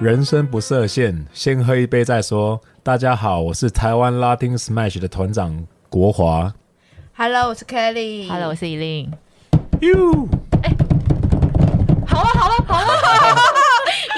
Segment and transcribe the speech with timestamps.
[0.00, 2.58] 人生不设限，先喝一杯再说。
[2.82, 6.54] 大家好，我是台湾拉丁 Smash 的团长国华。
[7.14, 8.26] Hello，我是 Kelly。
[8.26, 9.12] Hello，我是依琳。
[9.80, 10.26] 哟，
[12.06, 12.86] 好了好了好了，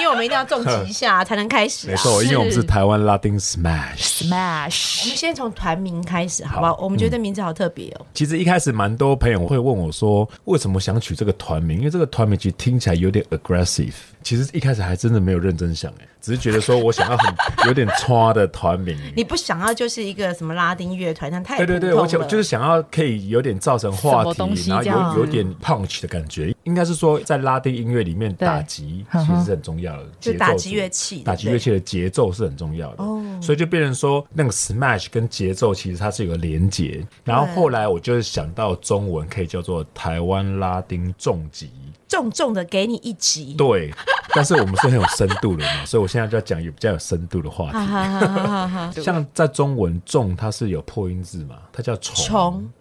[0.03, 1.91] 因为我们一定要重击一下才能开始、啊。
[1.91, 4.25] 没错，因为我们是是台湾拉丁 Smash。
[4.25, 6.77] 我 Smash，我们先从团名开始，好不好？
[6.81, 8.05] 我们觉得名字好特别哦。
[8.13, 11.77] 其实一开始蛮多朋友会问我说，为什么想取这个团名？
[11.77, 13.93] 因为这个团名其实听起来有点 aggressive。
[14.21, 17.35] 其实一开始还真的没有认真想，哎，只是觉得说我想要很
[17.67, 18.97] 有点穿的团名。
[19.13, 26.55] 你不想要就是一个什么拉丁乐团，那太对对对，我想就是想要可以有点造成话题，然后有有点 punch 的感觉。
[26.63, 33.03] 应该是说，在拉丁音乐里面，打击其实是很重要的，就打击乐器打击乐器的节奏是很重要的。
[33.41, 37.05] 所以就变成说，那个 smash 跟节奏其实它是有个连结。
[37.25, 41.69] 然后后来我就是想到中文可以叫做台湾拉丁重击。
[42.07, 43.55] 重重的给你一击。
[43.55, 43.91] 对，
[44.35, 49.01] 但是我们是很有深度的嘛，所以我现在就要讲有比较有深度的话题。
[49.01, 52.15] 像在中文“重”它是有破音字嘛，它叫虫。
[52.23, 52.71] 虫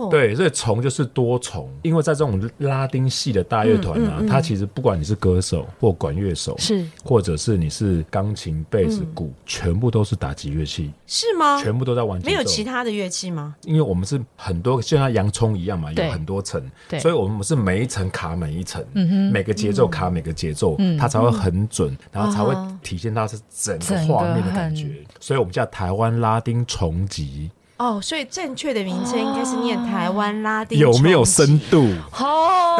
[0.00, 6.86] 哦，对，所以虫就是多重，因为在这种拉丁系的大乐团嗯啊，它其实不管你是歌手或管乐手，是。
[7.04, 11.60] 或者是你是钢琴、贝斯、鼓，全部都是打击乐器，是吗？
[11.60, 12.20] 全部都在玩。
[12.24, 13.54] 没有其他的乐器吗？
[13.64, 16.98] 因为我们是很多，就像洋葱一样嘛，有很多层，对。
[17.00, 25.04] 所以我们是每一层卡每一层，嗯每个节奏卡每个节奏，它才会很准，然后才会体现到是整个画面的感很觉。
[25.18, 27.50] 所以我们叫台湾拉丁重击，
[27.80, 30.78] 哦，所以正确的名称应该是念台湾拉丁。
[30.78, 31.58] 有没有深？
[31.70, 31.88] 度？
[32.18, 32.76] 哦，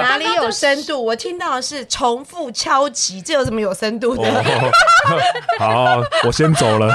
[0.00, 1.04] 哪里有深度？
[1.04, 4.22] 我听到的是重复敲击，这有什么有深度的？
[4.30, 4.70] 哦，
[5.58, 6.88] 好，我先走了，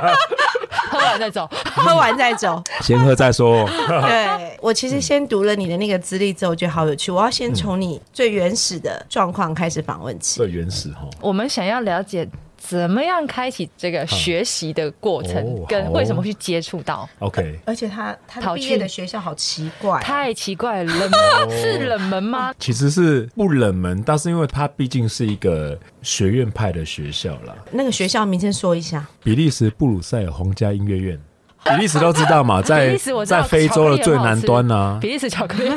[0.90, 1.46] 喝完再走。
[1.74, 2.62] 喝完再走。
[2.80, 3.68] 先喝再说。
[3.86, 7.12] 对我其实先读了你的那个资历之后，我觉得好有趣。
[7.12, 10.38] 我要先从你最原始的状况开始访问起。
[10.38, 12.26] 最原始哈，我们想要了解
[12.66, 22.54] 怎么样开启这个学习的过程跟为什么去接触到，OK，而且他他毕业的学校好奇怪，太奇怪了， 冷门是冷门吗？
[22.58, 29.06] 其实是不冷门，但是因为他毕竟是一个学院派的学校啦，那个学校名称说一下。
[29.22, 31.20] 比利时布鲁塞尔皇家音乐院。
[31.66, 35.70] 比利时都知道嘛， 比在在非洲的最南端呐、比利时巧克力，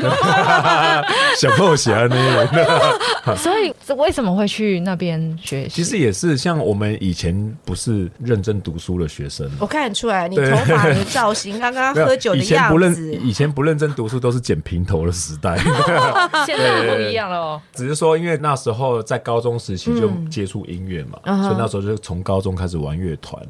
[1.40, 2.47] 小破鞋那些人，
[3.38, 5.70] 所以为什么会去那边学习？
[5.70, 15.58] 其实也是像我们以前不是认真读书的学生，我看得出来，你对头发的造型，刚刚喝酒的以前不认样子，以前不认真读书都是剪平头的时代，
[16.46, 17.62] 现在不一样了哦。
[17.74, 23.42] 只是说因为那时候在高中时期就接触音乐嘛，嗯所以那时候就从高中开始玩乐团，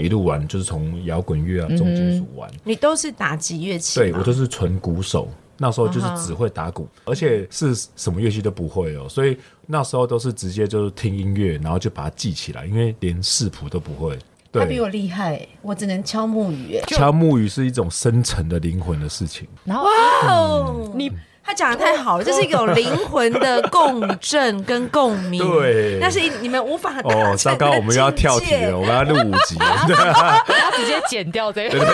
[0.00, 2.50] 一路玩就是从摇滚乐啊、重金属玩。
[2.64, 9.36] 你都是打击乐器吗，对我都是纯鼓手，那时候就是只会打鼓，而且是什么乐器都不会哦，所以
[9.66, 14.18] 那时候都是直接就是听音乐，然后就把它记起来，因为连视谱都不会。
[14.52, 16.76] 他比我厉害，我只能敲木鱼。
[16.76, 19.46] 哎，敲木鱼是一种深沉的灵魂的事情。
[19.64, 19.86] 然后
[20.26, 21.12] 哦，你
[21.46, 25.40] 他讲的太好了，这是一种灵魂的共振跟共鸣。
[25.48, 29.56] 对那是你们无法哦，糟糕，我们又要跳题了， 我们要录五集。
[29.86, 31.86] 对啊他直接剪掉这个，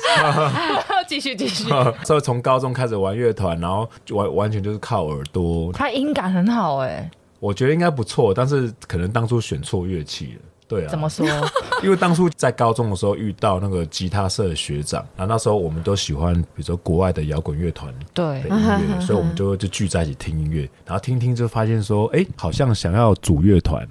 [1.06, 1.64] 继续继续。
[2.04, 5.70] 所以从高中开始玩乐团，然后就完完全就是靠耳朵。
[5.74, 10.40] 他音感很好哎，我觉得应该不错，但是可能当初选错乐器了。
[10.70, 11.26] 对啊，怎么说？
[11.82, 23.86] 因为当初在高中的时候遇到那个吉他社的学长，然后那时候我们都喜欢，比如说国外的摇滚乐团对的音乐， 所以我们就就聚在一起听音乐，然后听听就发现说，哎，好像想要组乐团。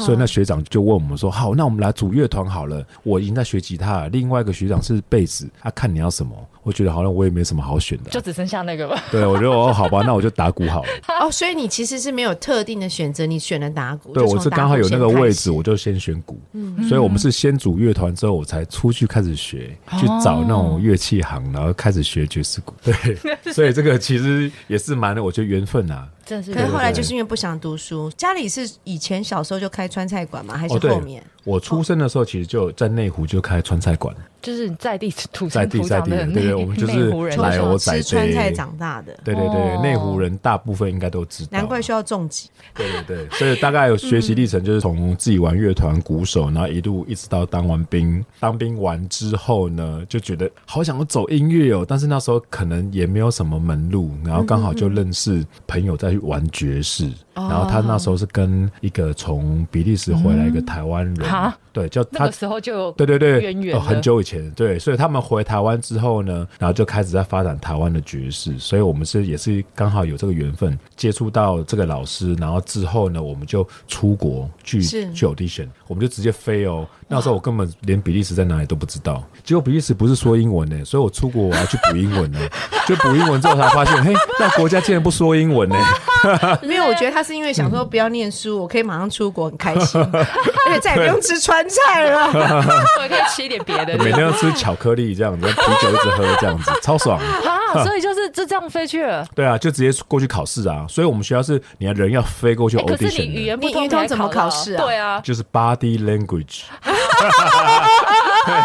[0.00, 2.84] 所以那学长就问我们说：“好，那我们来组乐团好了。
[3.04, 6.34] 我已经在学吉他了，另外一个学长是贝斯，他、看你要什么。”
[6.68, 9.02] 我觉得好像我也没什么好选的啊、就只剩下那个吧。
[9.10, 10.88] 对，我觉得哦，好吧，那我就打鼓好了。
[11.18, 14.12] 哦，所以你其实是没有特定的选择，你选了打鼓。
[14.12, 16.38] 对，我是刚好有那个位置，我就先选鼓。
[16.52, 22.74] 嗯所以我们是先组乐团之后，我才出去开始学，去找那种乐器行，然后开始学爵士鼓。
[22.84, 22.94] 对，
[23.50, 26.06] 所以这个其实也是蛮，我觉得缘分啊。
[26.26, 26.52] 真的是。
[26.52, 30.54] 可是后来就是因为不想读书，家里是以前小时候就开川菜馆吗？
[30.54, 31.24] 还是后面？
[31.44, 38.52] 我出生的时候，其实就在内湖就开川菜馆，就是在地土在生土地在地的，长的内对对，我们就是来欧仔吃川菜。
[38.52, 39.80] 长大的，对对对，哦。
[39.82, 42.48] 内湖人大部分应该都知道，难怪需要重疾。
[42.74, 48.24] 对对对，所以大概有学习历程，就是从自己玩乐团鼓手，然后一路一直到当完兵。
[48.40, 76.84] 当兵完之后呢，就觉得好想要走音乐哦，但是那时候可能也没有什么门路，然后刚好就认识朋友在玩爵士，然后他那时候是跟一个从比利时回来一个台湾人哈，对，叫他那个时候就有对对对，渊源哦很久以前，对，所以他们回台湾之后呢，然后就开始在发展台湾的爵士，所以我们是也是刚好有这个缘分接触到这个老师，然后之后呢，我们就出国去去 audition，我们就直接飞哦。
[77.06, 82.38] 那时候我根本连比利时在哪里都不知道，结果比利时不是说英文呢，所以我出国我要去补英文呢，
[82.88, 85.76] 就补英文之后才发现，嘿，那国家竟然不说英文呢。
[86.62, 92.26] 没有，我觉得他是因为想说不要念书，我可以马上出国，很开心， 而且再也不用吃川菜了。
[92.98, 97.18] 我也可以吃一点别的，每天要吃巧克力这样子，啤酒一直喝这样子，超爽。
[97.18, 99.26] 啊， 所以就是就这样飞去了。
[99.34, 100.86] 对啊，就直接过去考试啊。
[100.88, 106.62] 所以我们学校是你的人要飞过去哎可是你 audition 的，语言不通，语通怎么考试啊对啊，就是 body language。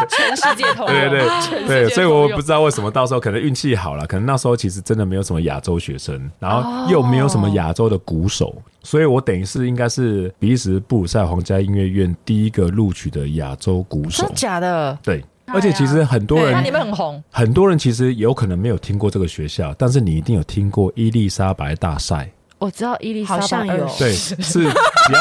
[0.09, 14.35] 全世界通用，对对全世界对，所以我不知道为什么到时候可能运气好了，可能那时候其实真的没有什么亚洲学生，然后又没有什么亚洲的鼓手，所以我等于是应该是比利时布鲁塞尔皇家音乐院第一个录取的亚洲鼓手真。
[14.35, 14.95] 假的？
[15.01, 22.30] 对，而且其实很多人那你们很红很多人其实有可能没有听过这个学校，但是你一定有听过伊丽莎白大赛。
[22.59, 24.69] 我知道伊丽莎白有对，是只要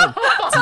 [0.06, 0.58] 只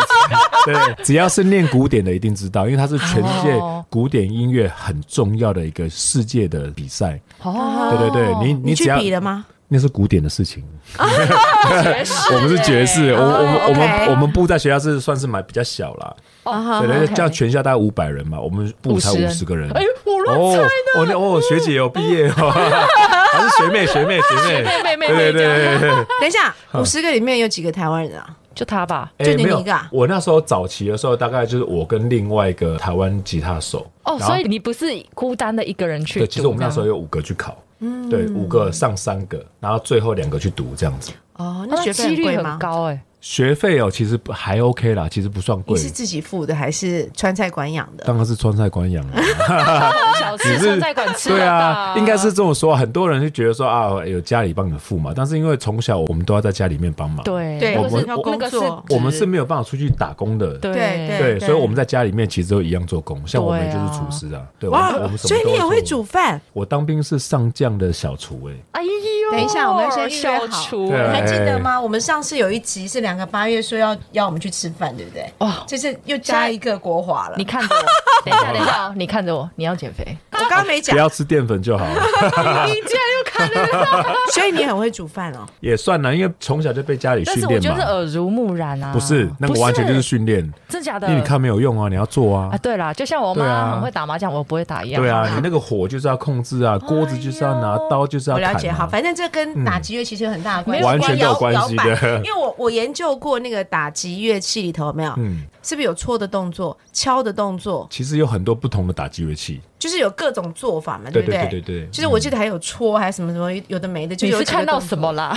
[0.73, 7.21] 对，只要是念古典的，一定知道，因为它是全世界哦古典音乐很重要的一个世界的比赛。
[7.43, 9.45] 哦，对对对，你你只要比了吗？
[9.73, 10.65] 那是古典的事情，
[10.99, 12.13] 爵士。
[12.35, 17.15] 我们是爵士，我我我们我们部在学校是算是蛮比较小啦，哦对对对，OK。
[17.15, 19.71] 这样全校大概五百人嘛，我们部才五十个人。
[19.71, 22.51] 哎，我乱哦猜，哦学姐有毕业哦，
[23.33, 25.91] 还是学妹学妹学妹，妹妹妹对对对。
[26.21, 28.27] 等一下， 五十个里面有几个台湾人啊？
[28.53, 29.13] 就他吧。
[29.21, 29.89] 就你一个啊？
[29.93, 33.89] 我那时候早期的时候，大概就是我跟另外一个台湾吉他手。
[34.03, 41.13] 哦，所以你不是孤单的一个人去对，其实我们那时候有五个去考，嗯对，五个上三个，然后最后两个去读这样子。
[41.35, 42.59] 哦，那那学费几率很很贵吗？
[42.61, 43.03] 高哎。
[43.21, 48.05] 学费哦，其实不还 OK 啦，其实不算贵，你是自己付的还是川菜馆养的？
[48.05, 49.23] 当然是川菜馆养的。
[50.19, 52.75] 小吃 川菜馆吃对啊，应该是这么说。
[52.75, 57.77] 很多人就觉得说啊，有家里帮你付嘛，但是因为从小我们都要在家里面帮忙，，对。
[57.77, 60.55] 我们我那个是工作我们是没有办法出去打工的。
[60.59, 60.73] 对。
[61.19, 66.41] 对所以我们在家里面其实都一样做工，像我们就是厨师啊，对，我哇们我们，所以你也会煮饭？
[66.53, 71.81] 我当兵是上将的小厨哎、哎呦，等一下我们先预约小好厨还记得吗？
[71.81, 75.33] 我们上次有一集是两个八月说要要我们去吃饭，对不对？
[75.39, 77.45] 哦就是又加一个国华了你。
[77.45, 77.83] 看着我，
[78.31, 80.05] 等一下，等一下哦，你看着我，你要减肥。
[80.33, 81.91] 我刚刚没讲不，要吃淀粉就好了，
[82.67, 85.47] 你竟然又看了 所以你很会煮饭哦。
[85.61, 87.79] 也算了，因为从小就被家里但是我训练嘛。
[87.79, 88.93] 觉得是耳濡目染啊。
[88.93, 91.07] 不是，那个完全就是训练，真假的。
[91.09, 92.59] 因为你看没有用啊，你要做啊啊，。
[92.59, 95.01] 对啦，就像我妈很会打麻将，我不会打一样。
[95.03, 98.49] 对啊，你那个火就是要控制啊，锅子就是要拿，刀就是要砍、啊。
[98.49, 109.61] 我了解，好，反正这跟打击乐其实有很大的关系，完全都有关系的因为我我研究过那个打击乐器里头有没有，嗯，是不是有搓的动作、敲的动作，其实有很多不同的打击乐器。
[109.79, 111.39] 就是有各种做法嘛，对不对？
[111.39, 115.11] 对对对对就是我记得还有搓，还有什么什么有的没的，就你有几个是看到什么？
[115.13, 115.35] 啦？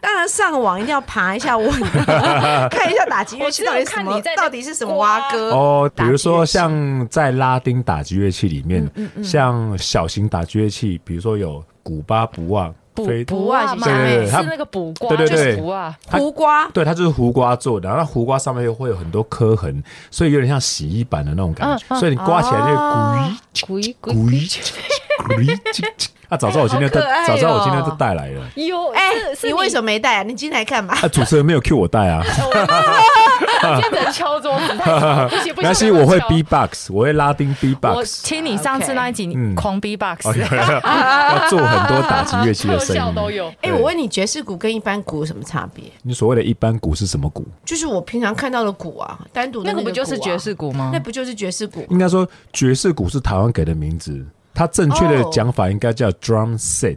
[0.00, 1.66] 当然上网一定要爬一下问，
[2.68, 15.56] 看一下打击乐器到底什么到底是什么蛙哥哦，比如说像在拉丁打击乐器里面，嗯像小型打击乐器，比如说有古巴布啊，卜啊嘛，对对对它是那个卜瓜，对对对。
[15.56, 15.96] 卜啊。
[16.10, 24.62] 胡瓜，对，它就是胡瓜做的，然后那胡瓜上面又会有很多磕痕，所以有点像洗衣板的那种感觉，所以你刮起来就咕咕咕鬼
[25.18, 28.42] 鬼咕咕啊，早知道我今天带好可爱哦早知道我今天就带来了。
[28.56, 30.22] 有哎是，你为什么没带啊？
[30.22, 30.94] 你进来干嘛。
[30.94, 32.22] 啊，主持人没有 cue 我带啊，
[33.62, 34.76] 么变成敲桌子？
[34.78, 43.02] 太 不行不行，没关系，我会敲 B-box，我会拉丁我 B-box，听你上次那一集，你嗯狂 B box，哦 要做很多打击乐器的特声音。
[43.02, 43.48] 效都有。
[43.62, 45.84] 哎，对我问你，爵士鼓跟一般鼓有什么差别？
[46.02, 47.44] 你所谓的一般鼓是什么鼓？
[47.64, 50.54] 就是我平常看到的鼓啊，单独的那个不就是爵士？
[50.54, 51.00] 鼓吗那？
[51.00, 51.84] 不就是爵士鼓？
[51.90, 54.24] 应该说爵士鼓是台湾给的名字，
[54.54, 56.96] 它正确的讲法应该叫 drum set。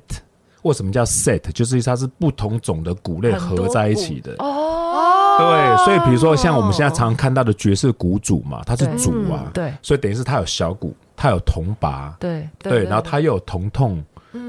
[0.64, 1.40] 为什么叫 set？
[1.54, 4.36] 就是它是不同种的鼓类合在一起的。
[4.40, 8.98] 哦，对，所以比如说像我们现在常看到的爵士鼓组嘛，它是对。
[8.98, 9.74] 主啊，对。
[9.82, 14.04] 所以等于是它有小鼓，它有铜拔，对对，然后它又有铜痛，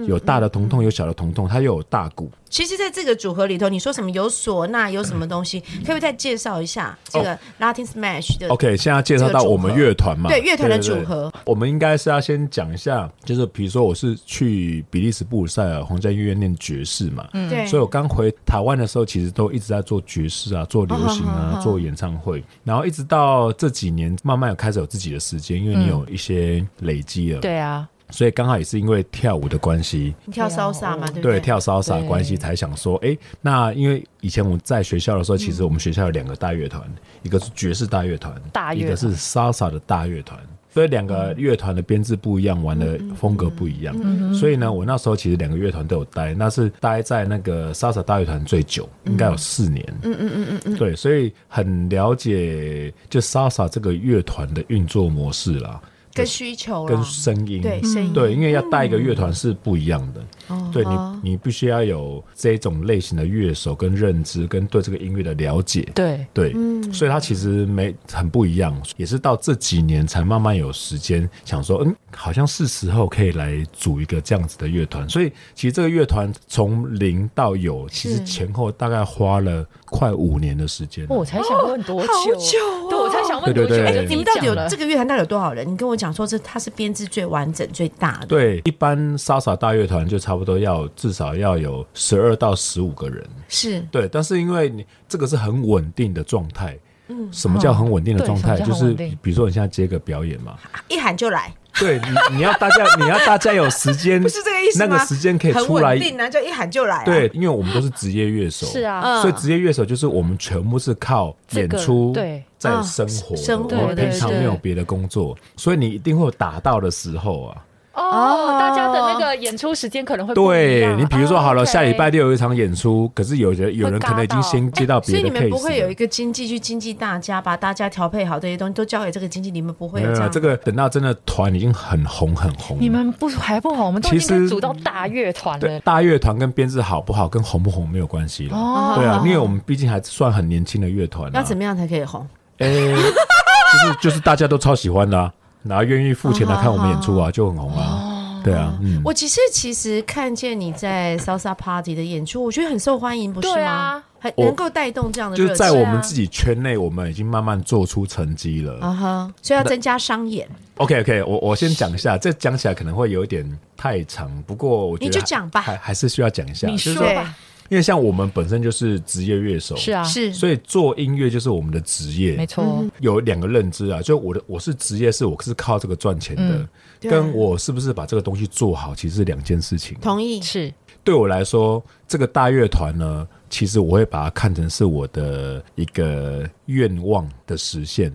[0.06, 2.30] 有大的疼痛，有小的疼痛，它又有大鼓。
[2.50, 17.50] 其实，在这个组合里头，你说什么有唢呐，有什么东西，可不可以再介绍一下这个 Latin Smash 的？OK，现在介绍到我们乐团嘛，对乐团的组合，我们应该是要先讲一下，就是比如说我是去比利时布鲁塞尔皇家音乐院念爵士嘛，嗯。
[17.50, 31.40] 对，所以我刚回台湾的时候，其实都一直在做爵士啊，做流行哦啊，做演唱会，然后一直到这几年，慢慢有开始有自己的时间，因为你有一些累积了，对啊，所以刚好也是因为跳舞的关系，你跳 salsa 嘛，对不对，对？
[31.40, 36.82] 跳 salsa 关系才想说，哎，那因为以前我们在学校的时候，其实我们学校有两个大乐团，
[37.22, 40.38] 一个是爵士大乐团，大乐团一个是 salsa 的大乐团。
[40.70, 43.96] 所以两个乐团的编制不一样，玩的风格不一样。
[44.34, 49.82] 所以呢，我那时候其实两个乐团都有待，那是待在那个 salsa 大乐团最久，应该有四年。
[50.02, 50.76] 嗯嗯嗯嗯嗯。
[50.76, 55.80] 对，所以很了解就 salsa 这个乐团的运作模式啦。
[56.18, 58.12] 跟需求跟声音，对声音。
[58.12, 60.22] 对，因为要带一个乐团是不一样的。
[60.48, 65.88] 哦对你，你必须要有这种类型的乐手跟认知，跟对这个音乐的了解。
[65.94, 75.08] 对，对，嗯所以他其实没很不一样，也是到这几年才慢慢有时间想说，嗯，好像是时候可以来组一个这样子的乐团。
[75.08, 81.06] 所以其实这个乐团从零到有，其实前后大概花了快五年的时间。
[81.08, 82.08] 我才想问多久？
[82.08, 83.68] 好久哦对，我才想问多久？
[83.68, 85.70] 对对对就自己你们到底有这个乐团到底有多少人？
[85.70, 88.26] 你跟我讲说这它是编制最完整、最大的。
[88.26, 93.26] 对，一般莎莎大乐团就差不多要至少要有十二到十五个人。
[93.48, 96.78] 是对，但是因为你这个是很稳定的状态。
[97.10, 98.60] 嗯，什么叫很稳定的状态？
[98.60, 104.86] 就是比如说你现在接个表演嘛，一喊就来，对你你要大家你要大家有时间， 不是这个意思吗？
[104.90, 106.00] 那个时间可以出来稳。
[106.00, 107.04] 定啊，就一喊就来、啊。
[107.06, 117.64] 对，因为我们都是职业乐手，是啊，嗯所以职业乐手就是我们全部是靠这个演出对在生活的，生活我们对平常没有别的工作，所以你一定会有打到的时候啊。
[117.98, 130.30] 哦，大家的那个演出时间可能会不一对样你比如说好了，哦，OK 下礼拜六有一场演出，可是有人有人可能已经先接到别的所以你 case，们不会有一个经济去经济大家，把大家调配好这些东西都交给这个经济，你们不会有这样。
[130.30, 135.80] 这个等到真的团已经很红很红，你们不还不好，我们都已经组到大乐团对了。
[135.80, 138.56] 大乐团跟编制好不好跟红不红没有关系了。
[138.56, 142.26] 哦对啊，因为我们毕竟还算很年轻的乐团、啊，要怎么样才可以红？
[142.58, 148.40] 诶、就是就是大家都超喜欢的、啊，然后愿意付钱来看我们演出啊，就很红啊。
[148.44, 153.64] 对啊，嗯，我其实其实看见你在 Salsa Party 的演出，我觉得很受欢迎，不是吗？
[153.64, 154.04] 啊？
[154.20, 158.76] 很能够带动这样的就是在我们自己圈内，我们已经慢慢做出成绩了。
[158.80, 165.60] 啊哈，所以要增加商演，OK OK，我我先讲一下，这讲起来可能会有一点太长，不过我觉得你就讲吧。
[165.60, 166.66] 还还是需要讲一下。
[166.66, 167.32] 你说吧，
[167.68, 170.32] 因为像我们本身就是职业乐手，是啊，是。
[170.32, 176.68] 所以做音乐就是我们的职业，没错，有两个认知啊，就我的我是职业，是我是靠这个赚钱的，嗯。
[177.00, 179.96] 跟我是不是把这个东西做好，其实是两件事情。
[180.00, 180.40] 同意。
[180.42, 180.72] 是。
[181.04, 188.12] 对我来说，这个大乐团呢，其实我会把它看成是我的一个愿望的实现，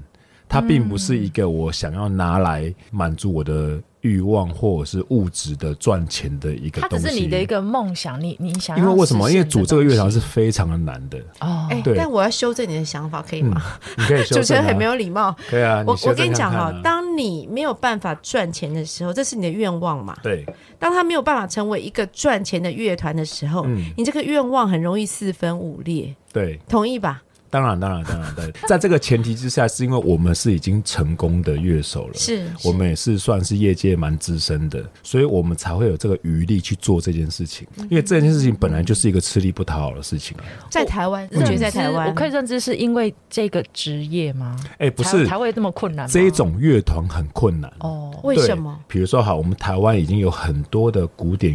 [0.49, 7.05] 它并不是一个我想要拿来满足我的欲望或者是物质的赚钱的一个它东西。
[7.05, 9.29] 只是你的一个梦想，你你想因为为什么？
[9.31, 11.17] 因为组这个乐团是非常的难的。
[11.39, 13.61] 哦哎，对但我要修正你的想法，可以吗？
[13.97, 14.41] 你可以修正、啊。
[14.41, 15.35] 主持人很没有礼貌。
[15.49, 20.17] 可以啊，我我跟你讲哈看看啊，当你没有办法赚钱的时候，这是你的愿望嘛？
[20.21, 20.45] 对
[20.77, 27.23] 当他没有办法成为一个赚钱的乐团的时候，嗯你这个愿望很容易四分五裂，对，同意吧？
[27.53, 37.67] 当然当然当然对，在这个前提之下，是因为我们是已经成功的乐手了，是我们也是算是业界蛮资深的，所以我们才会有这个余力去做这件事情。
[37.77, 40.43] 嗯因为这件事情本来就是一个吃力不讨好的事情啊。
[40.71, 44.59] 在台湾，我觉得在台湾，我可以认知是因为这个职业吗？
[44.79, 46.11] 哎、不是才才会这么困难吗？
[46.11, 48.75] 这一种乐团很困难，哦，对为什么？？
[48.87, 51.53] 比如说，好，我们台湾已经有很多的古典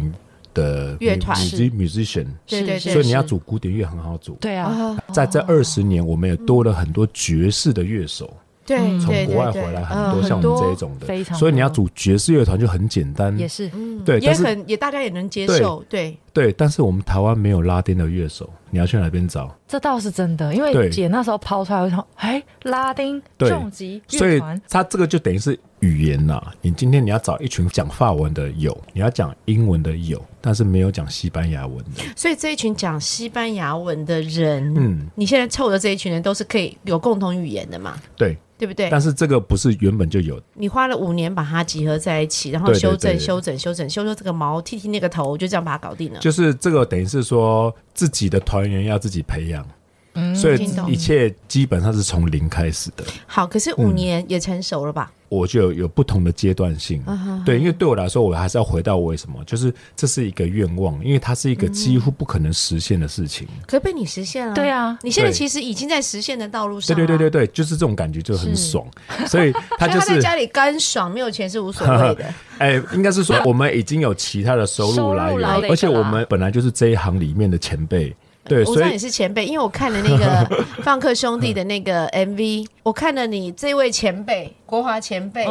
[0.59, 1.37] 的乐团。
[1.37, 4.37] music musician，对对对，所以你要组古典乐很好组。
[4.41, 8.31] 对啊，啊，在这二十年，我们也多了很多爵士的乐手，
[8.65, 8.99] 对，嗯。
[8.99, 13.69] 从对对国外回来很多，嗯像我们这一种的，所以你要组爵士乐团就很简单，也是。
[14.05, 19.53] 对，也但是很也大家也能接受，对，对，但是我们台湾没有拉丁的乐手，你要去哪边找？
[19.67, 32.03] 这倒是真的，因为姐那时候抛出来，我想，哎，拉丁对重疾所以乐团，它这个就等于是语言呐、你今天你要找一群讲法文的有，你要讲英文的有，但是没有讲西班牙文的。
[32.15, 37.97] 所以这一群讲西班牙文的人，嗯，你现在凑的这一群人都是可以有共同语言的嘛？
[38.15, 38.37] 对。
[38.59, 38.89] 对不对？
[38.89, 46.18] 但是这个不是原本就有的，你花了五年把它集合在一起，然后对对修正、对修整、修整、修修这个毛，剃剃那个头，就这样把它搞定了。
[46.19, 49.65] 就是这个等于是说自己的团员要自己培养，
[50.13, 53.03] 嗯所以一切基本上是从零开始的。
[53.25, 55.11] 好，可是五年也成熟了吧？
[55.29, 57.01] 我就有有不同的阶段性。
[57.45, 63.47] 对，因为对我来说，我还是要回到为什么，就是这是一个愿望，因为它是一个几乎不可能实现的事情。
[63.65, 64.53] 可是被你实现了。
[64.53, 66.95] 对啊，你现在其实已经在实现的道路对上。
[66.97, 68.85] 对对对对对，就是这种感觉就很爽，
[69.27, 72.25] 所以他就是他在家里干爽，没有钱是无所谓的。
[72.59, 78.13] 哎，应该是说我们已经有其他的收入来源而且我们本来就是这一行里面的前辈，
[78.45, 85.45] 对，我知道你是前辈，因为我看了那个 放克兄弟的那个 MV，我看了你这位前辈国华前辈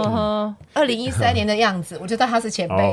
[0.72, 2.92] 二零一三年的样子，我就知道他是前辈哦。，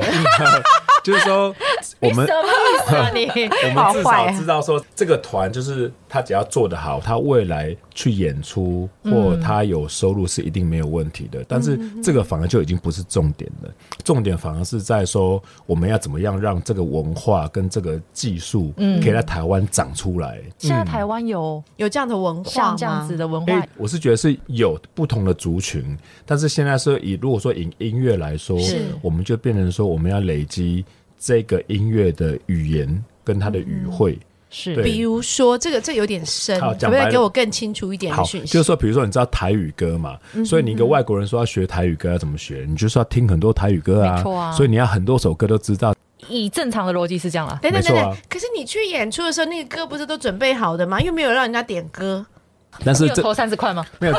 [1.02, 1.54] 就是说
[2.00, 3.26] 我们什么意思啊你？
[3.26, 11.44] 我们至少知道说，这个团就是他只要做得好，他未来去演出或他有收入是一定没有问题的。
[11.48, 13.70] 但是这个反而就已经不是重点了，
[14.04, 20.40] 重点反而是在说我们要怎么样让这个文化跟这个技术可以在台湾长出来。
[20.58, 30.84] 现在台湾有有这样的文化这样子的文哎、化，我是觉得是有不同的族群，但是现在是以如果说以音乐来说是，我们就变成说我们要累积
[31.18, 34.18] 这个音乐的语言跟它的语汇。
[34.58, 38.54] 是比如说，这个这有点深，可不可以好讲白了给我更清楚一点的好，讯息？
[38.54, 42.64] 就是说，比如说你知道台语歌嘛，所以你一个外国人说要学台语歌要怎么学？
[42.66, 45.94] 你就是要听很多台语歌啊，错啊所以你要很多首歌都知道。
[46.28, 47.58] 以正常的逻辑是这样啦。
[47.60, 50.98] 等等等等，啊可是你去演出的时候，那个歌不是都准备好的吗？
[51.00, 52.24] 又没有让人家点歌。
[52.84, 53.86] 但是这投三十块吗？
[54.00, 54.14] 没有，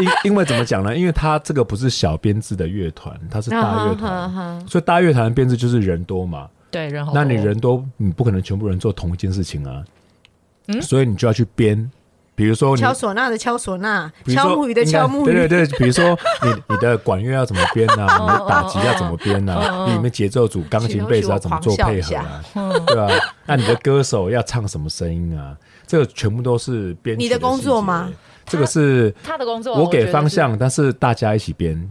[0.00, 0.96] 因因因为怎么讲呢？
[0.96, 6.48] 因为他这个不是小编制的乐团，他是大乐团，所以大乐团的编制就是人多嘛。
[6.70, 7.22] 对，人好多。
[7.22, 9.84] 那你人多，你不可能全部人做同一件事情啊。
[10.70, 11.90] 嗯所以你就要去编，
[12.34, 15.24] 比如说你敲唢呐的敲唢呐，比如说敲木鱼的敲木鱼。
[15.24, 16.10] 对对对，比如说
[16.42, 22.42] 你你的管乐要怎么编啊， 你的打击要怎么编嗯啊，你里面节奏组、钢琴、贝斯要怎么做配合啊，
[22.86, 23.08] 对吧？
[23.46, 25.56] 那你的歌手要唱什么声音啊？
[25.86, 28.12] 这个全部都是编你的工作吗？
[28.44, 31.90] 这个是他的工作，我给方向，但是大家一起编，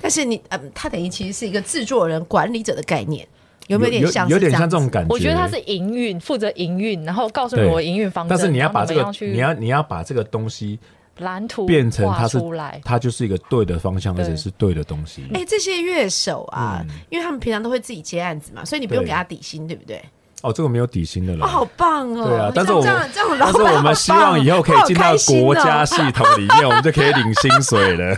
[0.00, 3.26] 但是你，嗯，他等于其实是一个制作人、管理者的概念，
[3.68, 4.28] 有没有点有像？
[4.28, 4.86] 有点像这种。
[4.88, 5.12] 感觉？
[5.12, 8.36] 我觉得他是营运，负责营运，然后告诉你我营运方针。
[8.36, 10.78] 但是你要把这个你要你要把这个东西
[11.18, 12.80] 蓝图变成画它是出来。
[12.84, 15.24] 它就是一个对的方向，而且是对的东西。
[15.34, 20.00] 哎、这些乐手啊，嗯因为他们平常都会自己接案子嘛，所以你不用给他底薪，对不对？
[20.42, 21.46] 哦，这个没有底薪的哦，了。
[21.46, 22.28] 好棒哦！
[22.28, 28.16] 对啊，但是我们这样这样但是我们希望以后可以进到国家系统里面，我们就可以领薪水了，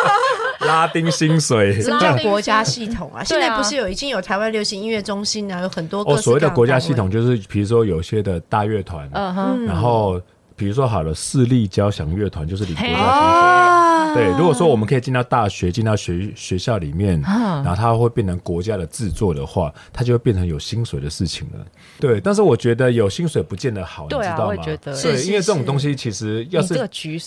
[0.66, 1.80] 拉丁薪水。
[1.80, 3.22] 什么叫国家系统啊？
[3.22, 10.20] 现在不是有已经有台湾流行音乐中心啊，有很多各哦，所谓的国家系统就是，比如说有些的大乐团，嗯哼，然后
[10.58, 13.02] 比如说好了，市立交响乐团就是李国家薪水。
[13.02, 21.64] 啊对，如果说我们可以进到大学、进到学学校里面，啊然后它会变成国家的制作的话，它就会变成有薪水的事情了。
[22.00, 24.56] 对，但是我觉得有薪水不见得好，你知道吗？
[24.82, 26.74] 对，因为这种东西其实要是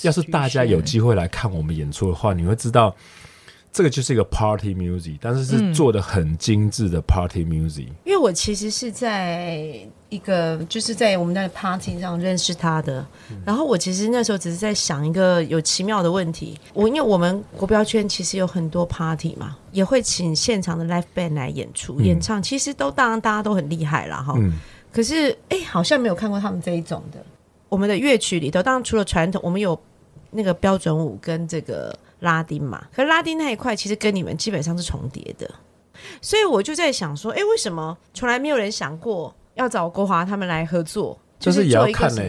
[0.02, 2.94] 要是大家有机会来看我们演出的话，你会知道。
[3.72, 7.88] 这个就是一个 party music，但是是做的很精致的 party music。
[8.04, 9.80] 因为我其实是在
[10.10, 13.06] 一个就是在我们那个 party 上认识他的，
[13.46, 22.04] 然后我其实那时候只是在想一个有奇妙的问题，我因为我们国标圈其实有很多 party 嘛，也会请现场的 live band 来演出、嗯。
[22.04, 24.52] 演唱，其实都当然大家都很厉害啦哈，嗯，
[24.92, 27.24] 可是哎、好像没有看过他们这一种的。
[27.70, 29.80] 我们的乐曲里头，当然除了传统，我们有
[30.32, 35.48] 那个标准舞跟这个拉丁嘛，可是拉丁那一块其实跟你们基本上是重叠的，
[36.22, 41.20] 所以我就在想说，哎、为什么从来没有人想过要找国华他们来合作？
[41.40, 42.22] 就是也要看呢、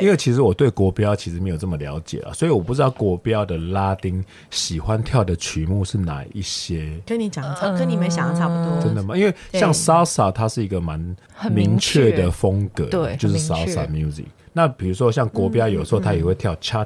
[0.00, 6.98] 因为其实我对国标其实没有这么了解啊，所以我不知道国标的拉丁喜欢跳的曲目是哪一些。
[7.04, 7.44] 跟你讲
[7.76, 8.82] 跟你们想的差不多。
[8.82, 9.14] 真的吗？
[9.14, 10.98] 因为像 salsa，它是一个蛮
[11.34, 14.24] 很明明确确的风格，对就是很明确 salsa music。
[14.54, 16.82] 那比如说像国标，有时候它也会跳 cha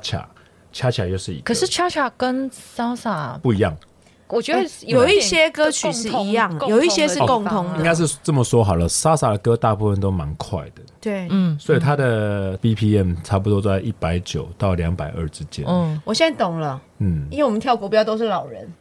[0.73, 3.77] cha，cha cha 又是一个，可是 cha cha 跟 salsa，不一样。
[4.29, 15.65] 我觉得有一些歌曲是一样有一些是共通的应该是这么说好了，salsa 的歌大部分都蛮快的，对，嗯所以它的 BPM 差不多在一百九到两百二之间。
[15.67, 18.73] 嗯，我现在懂了，嗯，因为我们跳国标都是老人。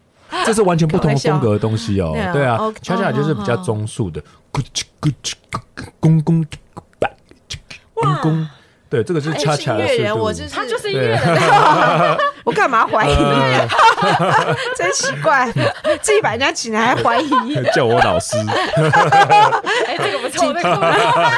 [0.46, 2.12] 这是完全不同风格的东西哦。
[2.32, 4.22] 对啊恰恰就是比较哦中速的，
[4.54, 5.60] 咕叽咕叽咕
[6.00, 6.46] 咕咕
[7.00, 7.10] 吧，
[7.96, 8.48] 咕咕。
[8.90, 10.44] 对，这个就是恰恰的是音乐人，我就。
[10.44, 11.20] 是他就是音乐人，
[12.44, 13.14] 我干嘛怀疑？
[13.14, 13.68] 呃
[14.76, 15.48] 真奇怪，
[16.02, 17.30] 自己把人家请来还怀疑。
[17.74, 18.36] 叫我老师，
[19.86, 21.32] 哎，这个不错，这个不错。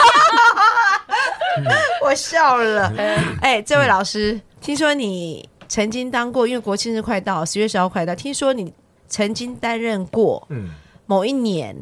[2.05, 2.93] 我笑了。
[3.41, 8.73] 哎、这位老师，听说你曾经当过，因为国庆日快到，十月十号快到，听说你
[9.09, 10.69] 曾经担任过嗯，
[11.05, 11.75] 某一年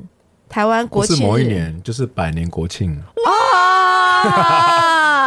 [0.49, 2.99] 台湾国庆是某一年，就是百年国庆。
[3.25, 4.23] 啊，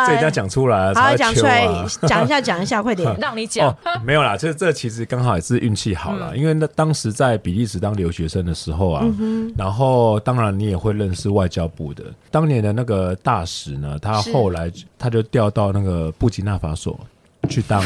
[0.06, 1.66] 这一定要讲出来啊，好讲出来
[2.06, 3.16] 讲一下，讲一下， 快点。
[3.20, 9.04] 让你讲哦，没有啦，这这其实刚好也是运气好啦，因为那当时在比利时当留学生的时候啊，
[9.56, 16.98] 然后当然你也会认识外交部的当年的那个大使呢，他是后来他就调到那个布吉纳法索
[17.48, 17.82] 去当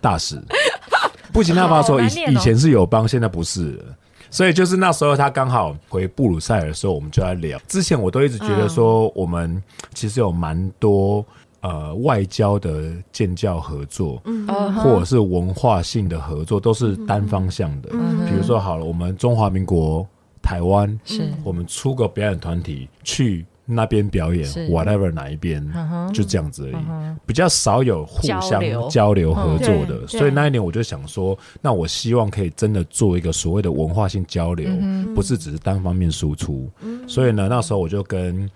[0.00, 0.40] 大使。
[1.32, 3.84] 布吉纳法索以以前是友邦，现在不是了。
[4.32, 7.58] 所以就是那时候他刚好回布鲁塞尔的时候，我们就在聊。
[7.66, 9.60] 之前我都一直觉得说，我们
[9.92, 11.24] 其实有蛮多
[11.60, 14.46] 呃外交的建教合作，嗯。
[14.74, 17.90] 或者是文化性的合作，都是单方向的。
[17.92, 18.26] 嗯。
[18.26, 20.06] 比如说好了，我们中华民国
[20.42, 21.30] 台湾，是。
[21.44, 25.64] 我们出个表演团体去那边表演，whatever 哪一边，
[26.12, 26.82] 就这样子而已，
[27.24, 29.32] 比较少有互相交流。
[29.34, 30.00] 合作的。
[30.00, 36.68] 嗯所以那一年我就想说，那我希望可以真的做一个所谓的文化性交流，嗯不是只是单方面输出。
[37.06, 38.50] 所以呢，那时候我就跟。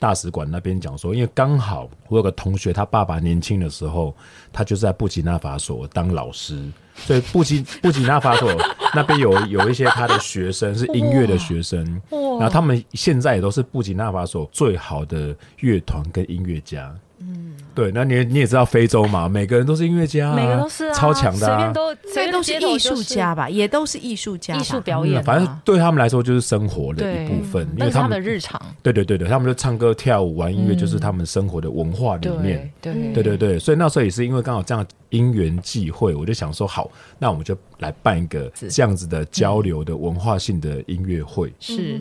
[0.00, 4.12] 大使馆那边讲说，因为刚好我有个同学，他爸爸年轻的时候，
[4.50, 6.64] 他就在布吉纳法索当老师，
[6.96, 8.50] 所以布吉 布吉纳法索
[8.94, 16.92] 那边有有一些他的学生是音乐的学生，然后他们现在也都是布吉纳法索最好的乐团跟音乐家。
[17.20, 28.60] 嗯，对，那你你也知道非洲嘛，每个人都是音乐家、啊，每个都是啊，超强的、啊随便，都随这便都是艺术家吧，也都是艺术家，艺术表演啊，反正对他们来说就是生活的一部分，因那是他为他们的日常。
[28.82, 32.70] 对对对对，他们就唱歌跳舞玩音乐，嗯就是他们生活的文化里面。
[32.80, 41.52] 对对对对对，所以那时候也是因为刚好这样因缘际会，我就想说好，那我们就来办一个这样子的交流的文化性的音乐会。
[41.60, 42.00] 是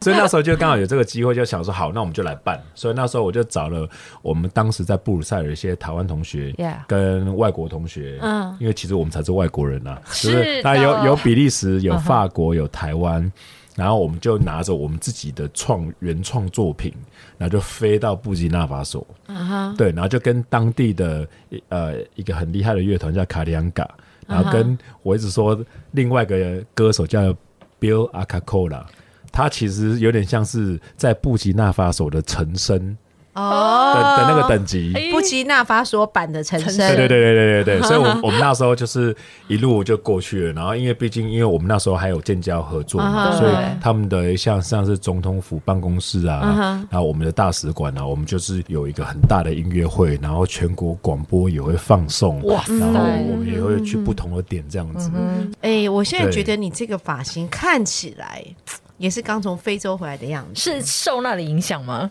[0.00, 2.60] 所以那时候就刚好有这个机会，就想说好，那我们就来办。
[2.74, 3.88] 所以那时候我就找了
[4.22, 6.54] 我们当时在布鲁塞尔的一些台湾同学
[6.86, 8.56] 跟外国同学，嗯。
[8.58, 13.30] 因为其实我们才是外国人啊，是就是那有有比利时、有法国、有台湾。
[13.76, 16.92] 然后我们就拿着我们自己的创原创作品，
[17.38, 21.26] 然后就飞到布吉纳法索，啊哈，对，然后就跟当地的
[21.68, 23.88] 呃一个很厉害的乐团叫卡里安嘎，
[24.26, 25.58] 然后跟我一直说
[25.92, 27.32] 另外一个歌手叫
[27.80, 28.82] Bill Acacola，
[29.32, 32.78] 他其实有点像是在布吉纳法索的陈升
[33.32, 34.92] 的哦，的那个等级。
[34.94, 35.08] 哎。
[35.12, 39.14] 布吉纳法索版的陈陈升，对对对对对对对， 所以我们我们那时候就是
[39.48, 52.74] 一路就过去了，然后因为毕竟因为我们那时候还有建交合作嘛，所以他们的像像是总统府办公室啊，然后我们的大使馆啊，我们就是有一个很大的音乐会，然后全国广播也会放送，哇塞。
[52.78, 55.10] 然后我们也会去不同的点这样子。
[55.60, 56.32] 哎，我现在对。
[56.32, 58.42] 觉得你这个发型看起来
[59.00, 62.10] 也是刚从非洲回来的样子，是受那里影响吗？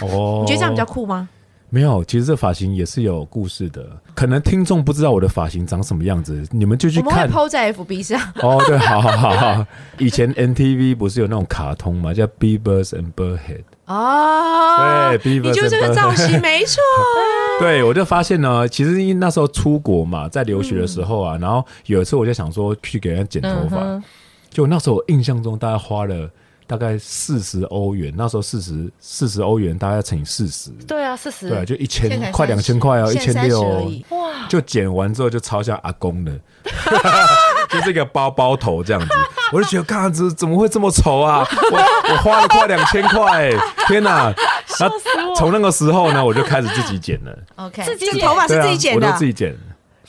[0.00, 1.28] 哦，你觉得这样比较酷吗？
[1.68, 2.02] 没有？
[2.04, 7.30] 其实这发型也是有故事的，可能听众不知道我的发型长什么样子，你们就去我们会看。
[7.30, 9.66] PO 在 FB 上，哦，对，好好好好。
[9.98, 13.64] 以前 NTV 不是有那种卡通嘛，叫 Beavers and Birdhead。
[13.84, 16.80] 哦，对，Beavers 你就这个造型没错，
[17.60, 24.02] 对，我就发现呢，其实因为那时候出国嘛，在留学的时候啊，然后有一次我就想说去给人家剪头发，
[24.50, 26.28] 就那时候我印象中大概花了
[26.66, 31.48] 大概四十欧元，那时候四十四十欧元大概乘以四十，对啊，四十。
[31.48, 36.32] 对啊，就一千快两千块哦，一千现在30而六哇，就剪完之后就超像阿公的，
[37.70, 39.08] 就是一个包包头这样子，
[39.52, 41.44] 我就觉得，看这怎么会这么丑啊？
[41.72, 41.78] 我
[42.12, 43.50] 我花了快两千块，
[43.88, 44.32] 天哪！
[44.78, 44.96] 然后
[45.34, 48.20] 从那个时候呢，我就开始自己剪了，OK，自己剪。
[48.20, 49.06] 头发是对啊自己剪的。
[49.06, 49.56] 我都，自己剪，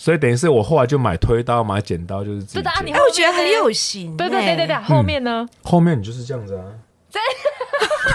[0.04, 3.00] 所以等于是我后来就买推刀、买剪刀，就是自己对的啊，你剪哎，。
[3.04, 5.48] 我觉得很有型，对对对对对，哎后面呢？
[5.62, 6.66] 后面你就是这样子啊，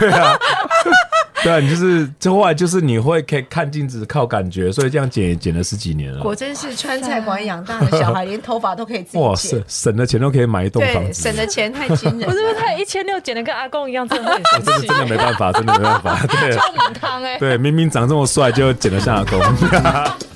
[0.00, 0.36] 对啊，
[1.44, 6.20] 对啊，你就是这后来就是你会可以看镜子靠感觉，所以这样剪也剪了十几年了。
[6.22, 12.58] 果真是川菜馆养大的小孩，连头发都可以自哇，己剪省，省的钱都可以买一栋房对，子，省的钱太惊人不 是不是，了。
[12.58, 14.88] 他一千六剪的跟阿公一样，真的会我很生气。
[14.88, 16.50] 真的真的没办法，真的没办法，对
[16.98, 19.40] 汤哎，对，明明长这么帅，就剪得像阿公。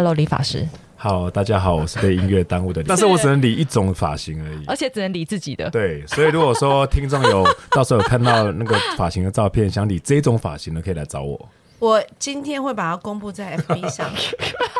[0.00, 4.64] ，Hello，理发师，好，大家好，我是被音乐耽误的，但是我只能理一种发型而已。
[4.66, 5.68] 而且只能理自己的。
[5.68, 11.48] 对，所以如果说听众有到时候有看到那个发型的照片，想理这种发型的，可以来找我。
[11.78, 14.10] 我今天会把它公布在 FB 上，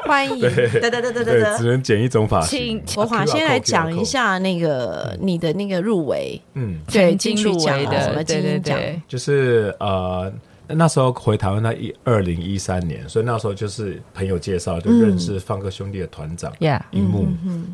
[0.06, 0.40] 欢迎，
[0.80, 1.64] 哒哒哒哒哒对，只。
[1.64, 2.94] 能剪一种发型请。
[2.94, 10.32] 国华先来讲一下那个你的那个入围，嗯，对，金曲奖啊，什，么金对对鹰奖，对，就是呃。
[10.74, 16.52] 那时候回台湾，那一二零一三年，所以那时候就是朋友介绍，就认识放歌兄弟的团长
[16.90, 17.26] 樱木，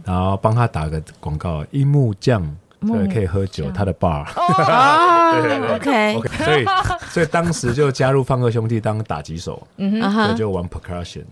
[0.05, 2.43] 然后帮他打个广告，樱木酱，
[2.81, 4.25] 对，可以喝酒，他的 bar。
[4.71, 6.65] 啊对对对，OK，OK，所以
[7.11, 9.67] 所以当时就加入放歌兄弟当打击手，
[10.01, 11.25] 啊 哈对，就玩 percussion，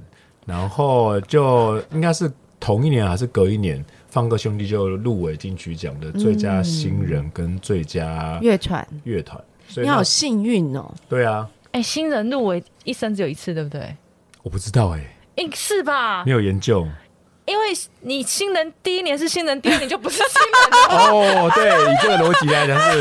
[0.44, 9.42] 然后就应该是同一年还是隔一年，放歌兄弟就入围金曲奖的最佳新人跟最佳乐团，乐团。
[9.66, 10.92] 所以你好幸运哦！
[11.08, 13.96] 对啊，哎，新人入围一生只有一次，对不对？
[14.44, 16.30] 我不知道哎、应是吧没？
[16.30, 16.86] 有研究
[17.46, 17.66] 因为
[18.00, 21.10] 你新人第一年是新人，第二年就不是新人了。
[21.46, 21.50] 哦。
[21.54, 23.00] 对，以这个逻辑来讲是，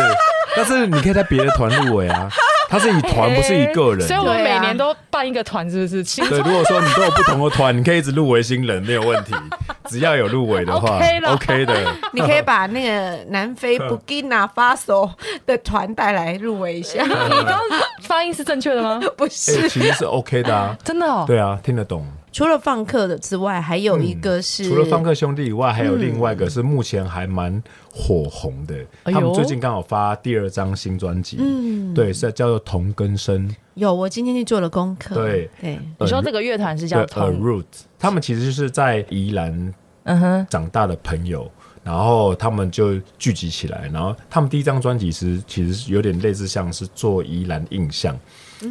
[0.56, 2.29] 但是你可以在别的团入围啊，
[2.69, 4.19] 他是以团不是以个人所以。
[4.19, 6.03] 我们每年都办一个团，是不是？
[6.03, 9.34] 新对，如果说你都有不同的团，你可以一直入围新人没有问题，
[9.89, 11.73] 只要有入围的话 OK 的。
[12.12, 15.10] 你可以把那个南非 布基纳法索
[15.45, 17.60] 的团带来入围一下，你刚刚
[18.01, 18.99] 发音是正确的吗？
[19.15, 19.69] 不哎、是？
[19.69, 20.75] 其实是 OK 的啊。
[20.84, 21.23] 真的哦。
[21.25, 22.06] 对啊，听得懂。
[22.34, 27.62] 除了放客的之外，还有一个是、除了放克兄弟以外，还有另外一个是目前还蛮
[27.93, 28.76] 火红的。
[29.06, 35.13] 他们最近刚好发第二张新专辑，嗯，对，是叫做同根生，有，我今天去做了功课。
[35.13, 37.65] 对对，你说这个乐团是对，A 叫同，Root。
[38.00, 39.74] 他们其实就是在宜兰
[40.06, 41.50] 嗯哼，长大的朋友，
[41.84, 48.17] 然后他们就聚集起来，然后他们第一张专辑是其实有点类似像是做宜兰印象，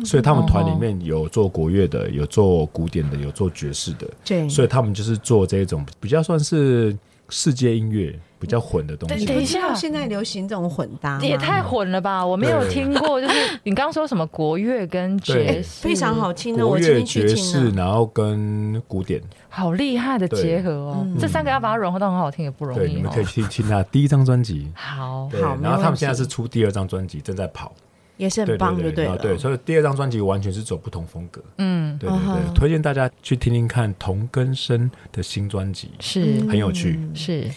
[0.05, 6.97] 所以他们团里面有做国乐的，有做古典的，有做爵士的，对，所以他们就是做这种比较算是
[7.29, 9.25] 世界音乐比较混的东西。
[9.25, 12.25] 等一下你知道现在流行这种混搭也太混了吧！
[12.25, 12.73] 我没有对。
[12.73, 21.07] 听过，就是 你刚刚说什么国乐跟爵士，非常好听的，国我今天去乐爵听士，然后跟古典，好厉害的结合哦！
[21.19, 22.93] 这三个要把它融合到很好听也不容，易哦。
[22.95, 23.25] 你们可以。
[23.33, 24.71] 去听他第一张专辑。
[24.75, 27.73] 好，好然后他们现在是出第二张专辑，正在跑，
[28.19, 36.41] 也是很棒，对就对对，所以第二张专辑完全是走不同风格，嗯，对对对，推荐大家去听听看童根生的新专辑，是。
[36.49, 37.49] 很有趣，是，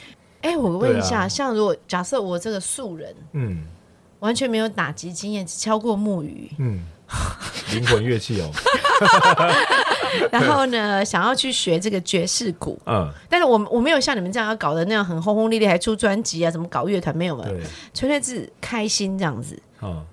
[0.45, 1.27] 哎，我问一下，啊。
[1.27, 3.65] 像如果假设我这个素人嗯。
[4.19, 6.79] 完全没有打击经验，只敲过木鱼，嗯，
[7.73, 8.49] 灵魂乐器哦，
[10.31, 17.62] 然后呢，想要去学这个爵士鼓，嗯，但是我我没有像你们这样要搞得那样很轰轰烈烈，还出专辑啊，怎么搞乐团没有嘛，对，
[17.93, 19.62] 纯粹是开心这样子。
[19.84, 20.03] 嗯，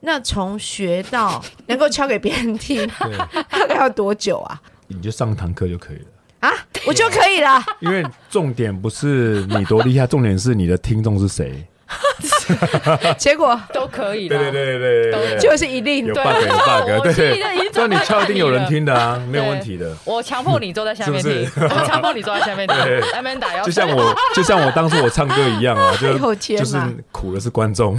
[0.00, 3.16] 那从学到能够敲给别人听，对，
[3.48, 4.60] 大概要多久啊？
[4.88, 6.04] 你就上堂课就可以了。
[6.42, 6.50] 啊，
[6.86, 7.62] 我就可以了。
[7.80, 11.64] 因为重点不是你多厉害，重点是你的听众是谁。
[13.18, 14.38] 结果都可以的。
[14.38, 19.94] 对对对对对，就是一定有对 bug 有 bug，对心里的已经对，这样你敲一定有人听的啊，没有问题的。
[20.06, 22.66] 我强迫你坐在下面听，我强迫你坐在下面。
[22.72, 26.78] 听就像我，就像我当初我唱歌一样啊，就 就是
[27.12, 27.98] 苦的是观众，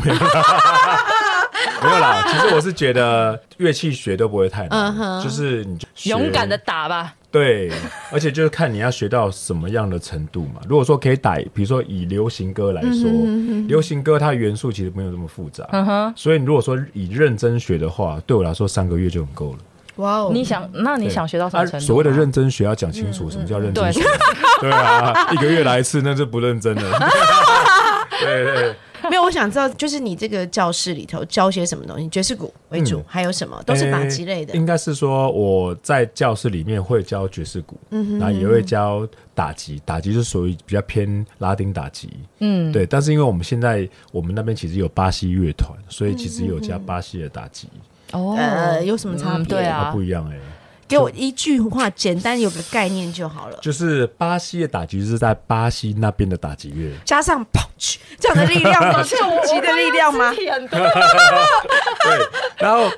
[1.84, 2.24] 没有啦。
[2.28, 7.14] 其实我是觉得乐器学都不会太嗯难，哼就是你就勇敢的打吧。
[7.32, 7.72] 对，
[8.12, 10.62] 而且就是看你要学到什么样的程度嘛。
[10.68, 13.10] 如果说可以打，比如说以流行歌来说，
[13.68, 19.58] 流行歌它的元素其实没有这么复杂，嗯，所以你如果说以认真学的话，对我来说三个月就很够了。
[19.98, 20.32] 哇哦！
[20.34, 21.84] 你想，那你想学到什么程度？
[21.84, 24.02] 啊所谓的认真学要讲清楚，什么叫认真对学？
[24.62, 27.00] 对啊，一个月来一次，那就不认真了。
[28.22, 28.76] 对 对，
[29.10, 32.08] 没有，我想知道，就是你这个教室里头教些什么东西？
[32.10, 33.62] 爵士鼓为主，嗯还有什么？
[33.66, 34.58] 都是打击类的诶。
[34.58, 42.10] 应该是说我在教室里面会教爵士鼓，嗯然后也会教打击，打击是属于比较偏拉丁打击。
[42.40, 47.68] 嗯，对，但是因为我们现在我们那边其实有巴西乐团，所以其实有加巴西的打击，
[48.12, 49.44] 哦，呃，有什么差别？
[49.44, 50.38] 嗯对啊它不一样哎、
[50.94, 53.58] 给我一句话，简单有个概念就好了。
[53.62, 59.02] 就是巴西的打击是在巴西那边的打击乐，加上 punch 这样的力量吗？
[59.04, 60.32] 重击的力量吗？
[60.34, 60.52] 对，
[62.58, 62.92] 然后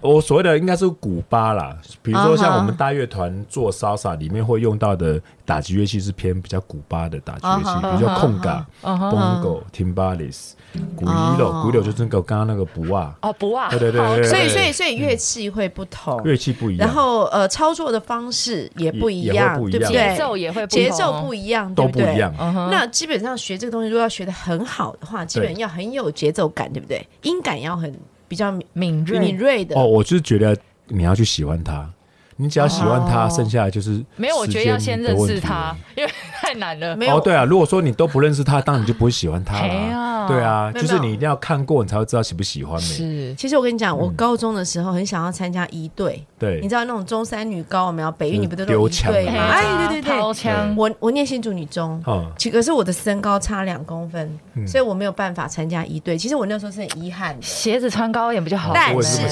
[0.00, 10.52] 我所谓的应该是古巴啦，比如说像我们大乐团做 salsa 里面会用到的打击乐器是偏比较古巴的打击乐器，比如说控嘎、嗯哼 bongo、timbales、
[10.96, 19.92] 鼓哦一楼，鼓一楼就是那个刚刚那个不啊，哦，不啊，对对对所以，所以，所以乐器会不同，乐器不一样，然后呃，操作的方式也不一样，对不对？
[19.92, 20.82] 节奏也会不同。
[20.82, 22.32] 节奏不一样，都不一样。
[22.70, 27.06] 那基本上学这个东西，如果要学的很好的话，基本要很有节奏感，对不对？
[27.22, 27.92] 音感要很
[28.28, 29.78] 比较敏敏锐敏锐的。
[29.78, 30.56] 哦，我就是觉得
[30.88, 31.88] 你要去喜欢它，
[32.36, 36.96] 你只要喜欢它，哦剩下的就是没有，我觉得要先认识他。，因为太难了。
[36.96, 39.98] 没有哦，对啊，如果说你都不认识他，当然你就不会喜欢他嘿啦。
[39.98, 42.80] 啊对啊，就是你一定要看过，你才会知道喜不喜欢。
[42.80, 48.12] 是其实我跟你讲，嗯我高中的时候很想要参加一队，对你，知道那种中山女高我们要？
[48.12, 49.32] 北一就是女不都有一队吗？
[49.32, 56.16] 丢枪的哎，对对对，掏枪，我我念新竹女中，嗯，其可是我的身高差两公分，嗯所以我没有办法参加一队。
[56.16, 58.70] 其实我那时候是很遗憾的，鞋子穿高一点不就好。
[58.72, 59.22] 但是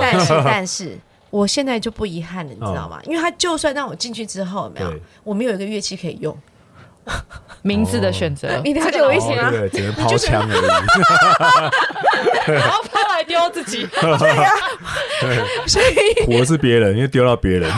[0.00, 0.98] 但是但是。
[1.30, 3.00] 我现在就不遗憾了，你知道吗？
[3.04, 6.36] 因为他就算让我进去之后，有没有，我没有一个乐器可以用，
[7.62, 10.60] 名字的选择，你了解我意思吗哦对对，只能 抛枪而已。
[12.52, 13.86] 然后抛来丢自己。
[13.86, 13.88] 己。
[15.66, 17.70] 所以活是别人，因为丢到别人。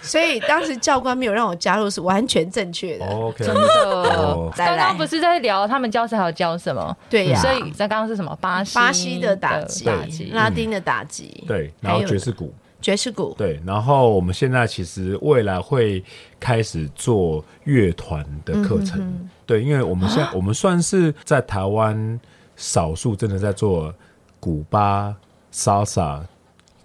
[0.00, 3.04] 所以当时教官没有让我加入是完全正确的。
[3.04, 6.96] OK，真的刚刚不是在聊他们教室还有教什么？
[7.10, 8.34] 对呀，所以在刚刚是什么？
[8.40, 9.84] 巴西巴西的打击，
[10.32, 16.02] 拉丁的打击，对，然后还有爵士鼓，爵士鼓，对，然后我们现在其实未来会
[16.38, 22.20] 开始做乐团的课程，对，因为我们现在、我们算是在台湾
[22.56, 23.92] 少数真的在做
[24.38, 25.14] 古巴
[25.52, 26.20] salsa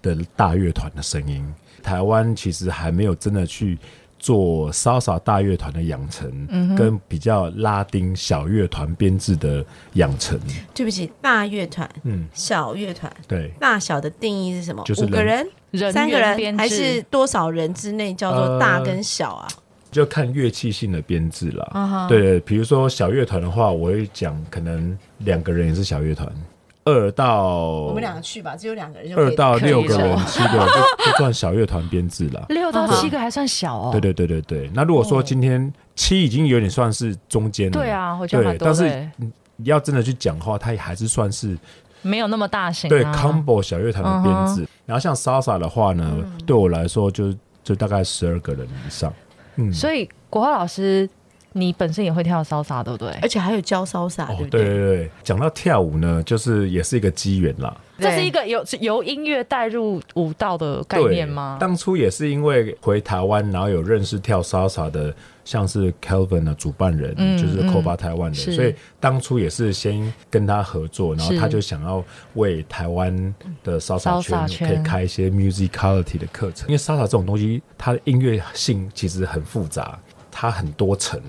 [0.02, 1.46] 的大乐团的声音。
[1.82, 3.78] 台湾其实还没有真的去
[4.24, 10.40] 做 salsa 大乐团的养成，跟比较拉丁小乐团编制的养成。
[10.72, 14.82] 对不起，大乐团、嗯，小乐团，对，大小的定义是什么？
[14.86, 19.46] 就是五个人、人三个人，还是多少人之内叫做大跟小啊？
[19.90, 21.68] 就看乐器性的编制啦。
[21.72, 26.26] 啊哈，对对，比如说小乐团的话，我会讲可能两个人也是小乐团，
[26.84, 30.66] 二到我们两个去吧，只有两个人就可以二到六个人、七个人
[30.98, 32.44] 就就算小乐团编制了。
[32.50, 33.88] 六到七个还算小哦。
[33.92, 39.10] 对对对对对，那如果说今天七已经有点算是中间了，对，啊，我觉得蛮对，但是欸，
[39.56, 41.56] 你要真的去讲的话，它也还是算是
[42.02, 42.90] 没有那么大型啊。
[42.90, 44.68] 对 combo 小乐团的编嗯制。
[44.84, 49.12] 然后像 salsa 的话呢，对我来说就就大概十二个人以上。
[49.56, 51.08] 嗯，所以国华老师，
[51.56, 53.10] 你本身也会跳骚洒，对不对？
[53.22, 57.74] 而且还有教骚洒，哦对，不对对对，讲到跳舞呢，就是也是一个机缘啦。
[57.96, 61.56] 这是一个由由音乐带入舞蹈的概念吗？
[61.60, 65.14] 当初也是因为回台湾，然后有认识跳 salsa 的，
[65.44, 72.02] 像是 Kelvin 的主办人，嗯就是嗯 Coba 台湾的，所以当初也是先跟他合作，然后他就想要
[72.34, 79.96] 为台湾的 salsa salsa 可以开一些 musicality 的课程，因为 salsa 这种东西，它的音乐性其实很复杂。
[80.36, 81.20] 它很多层，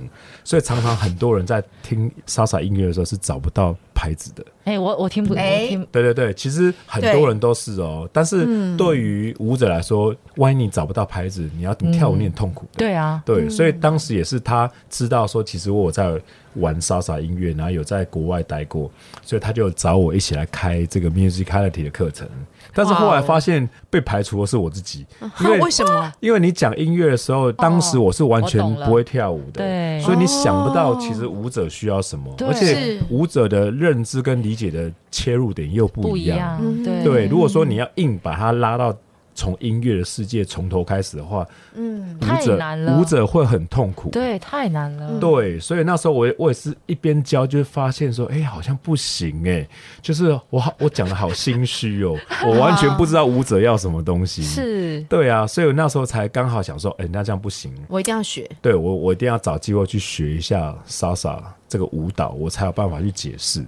[0.44, 4.44] 所以常常很多人在听 salsa 音乐的时候是找不到牌子的。
[4.64, 12.80] 哎、我我听不，哎我听对对对，其实很多人都是哦，但是对于舞者来说，万一你找不到牌子，你要你跳舞你很痛苦的。
[12.80, 16.20] 对啊，对，所以当时也是他知道说，其实我在
[16.56, 18.90] 玩莎莎音乐，然后有在国外待过，
[19.22, 22.28] 所以他就找我一起来开这个 musicality 的课程。
[22.76, 25.06] 但是后来发现被排除的是我自己，
[25.40, 26.12] 因为 为什么？
[26.20, 30.02] 因为你讲音乐的时候，当时我是完全不会跳舞的，对。
[30.02, 36.62] 所以你想不到其实舞者需要什么，而且舞者的认知跟理解的切入点又不一样。
[36.84, 38.94] 对，如果说你要硬把它拉到
[39.36, 41.46] 从音乐的世界从头开始的话，
[41.76, 44.10] 嗯，太舞者难了舞者会很痛苦。
[44.10, 45.20] 对，太难了。
[45.20, 49.68] 对，所以那时候我也我也是一边教，就发现说，哎、好像不行哎、
[50.02, 52.18] 就是我好我讲的好心虚哦，
[52.48, 58.50] 我完全不知道舞者要什么东西。，是，对啊，所以我那时候才刚好想说，哎、那这样不行，我一定要学。
[58.62, 63.66] 对我我一定要找机会去学一下 salsa 这个舞蹈，我才有办法去解释。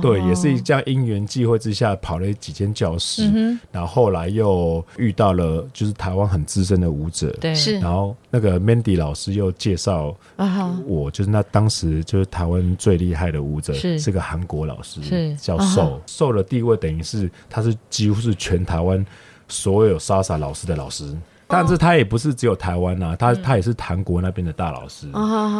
[0.00, 3.24] 对，也是这样因缘际会之下跑了几间教室，
[3.72, 7.78] 然后后来又遇到了就是台湾很资深的舞者，对，是。
[7.80, 14.12] 然后那个 Mandy 老师又介绍啊，我，就是那当时就是台湾最厉害的舞者，是。
[14.12, 15.34] 个韩国老师，是。
[15.36, 15.74] 叫啊哈。
[15.74, 19.04] 寿，寿的地位等于是他是几乎是全台湾
[19.48, 21.16] 所有 salsa 老师的老师。
[21.50, 25.06] 但是他也不是只有台湾啊，他他也是韩国那边的大老师，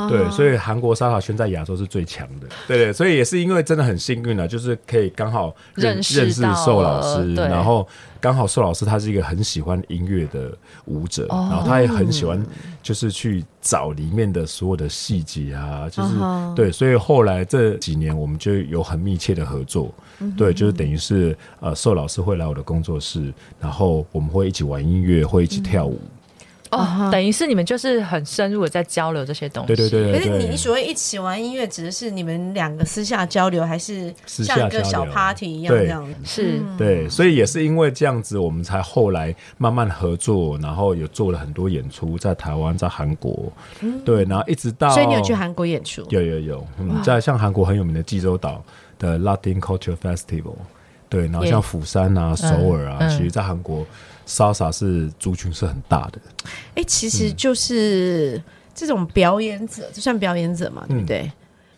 [0.09, 7.87] 对，所以韩国沙塔圈在亚洲是最强的，对对，所以也是因为真的很幸运了，就是可以刚好认认识认识寿老师，然后
[8.20, 11.48] 刚好寿老师他是一个很喜欢音乐的舞者，哦。
[11.50, 12.44] 然后他也很喜欢
[12.83, 16.14] 就是去找里面的所有的细节啊，就是、
[16.54, 19.92] 对，所以后来这几年我们就有很密切的合作，
[20.37, 25.98] 对，就是等于是呃寿老师会来我的工作室，然后我们会一起玩音乐，会一起跳舞，
[26.70, 29.68] 哦，等于是你们就是很深入的在交流这些东西。
[29.68, 35.87] 对对对对对可是你所谓一起玩音乐，指的是你们两个私下交流，还是像一个小 party 一样对。
[35.87, 36.06] 这样？
[36.06, 36.14] 子？
[36.24, 43.52] 是，对，所以也是因为这样子，我们才后来慢慢合作，然后有做了很多演出，在台湾，在韩国，
[44.04, 46.06] 对，然后一直到，所以你有去韩国演出？
[46.11, 48.62] 有有有，嗯，在像韩国很有名的济州岛
[48.96, 50.54] 的 Latin Culture Festival，
[51.09, 53.85] 对，然后像釜山啊、首尔啊，嗯其实在韩国
[54.31, 56.21] salsa 是族群是很大的，
[56.77, 58.40] 哎，其实就是
[58.73, 61.33] 这种表演者，就算表演者嘛，对不嗯对？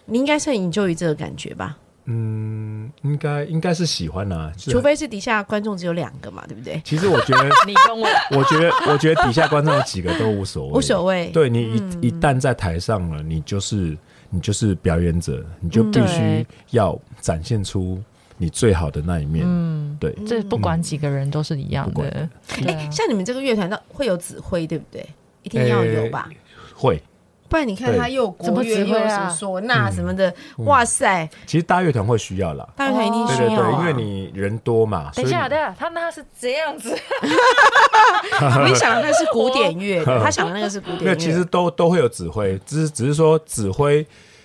[0.05, 1.79] 你应该是很 enjoy 这个感觉吧？
[2.05, 6.79] 嗯，应该应该是喜欢啊，除非是底下观众只有两个嘛，对不对？
[6.85, 8.07] 其实我觉得， 你跟我。
[8.33, 11.31] 我觉得，我觉得底下观众有几个都无所谓，无所谓。
[11.31, 13.97] 对你一、一旦在台上了，你就是
[14.29, 18.03] 你就是表演者，你就必须要展现出
[18.43, 19.45] 你最好的那一面。
[19.47, 22.29] 嗯，对，这不管几个人都是一样的。
[22.61, 22.75] 对。
[22.75, 25.07] 啊像你们这个乐团，那会有指挥，对不对？
[25.45, 26.29] 一定要有吧？
[26.75, 27.01] 会。
[27.49, 29.31] 不然你看他又有怎么国乐，又有指挥啊？
[29.31, 29.93] 什么唢呐嗯。
[29.93, 36.91] 什么的，哇塞，其实大乐团会需要啦，大乐团一定对对需要因为你人多嘛，等一下，等一下，他那是这样子，
[38.67, 44.05] 你想的那是古典乐， 他想的那个是古典乐，那其实都都会有指挥，只是只是说指挥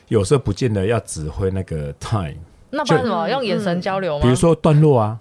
[0.10, 2.36] 有时候不见得要指挥那个 time，
[2.70, 3.30] 那不然什么？
[3.30, 4.22] 用眼神交流吗？
[4.24, 5.18] 比如说段落啊，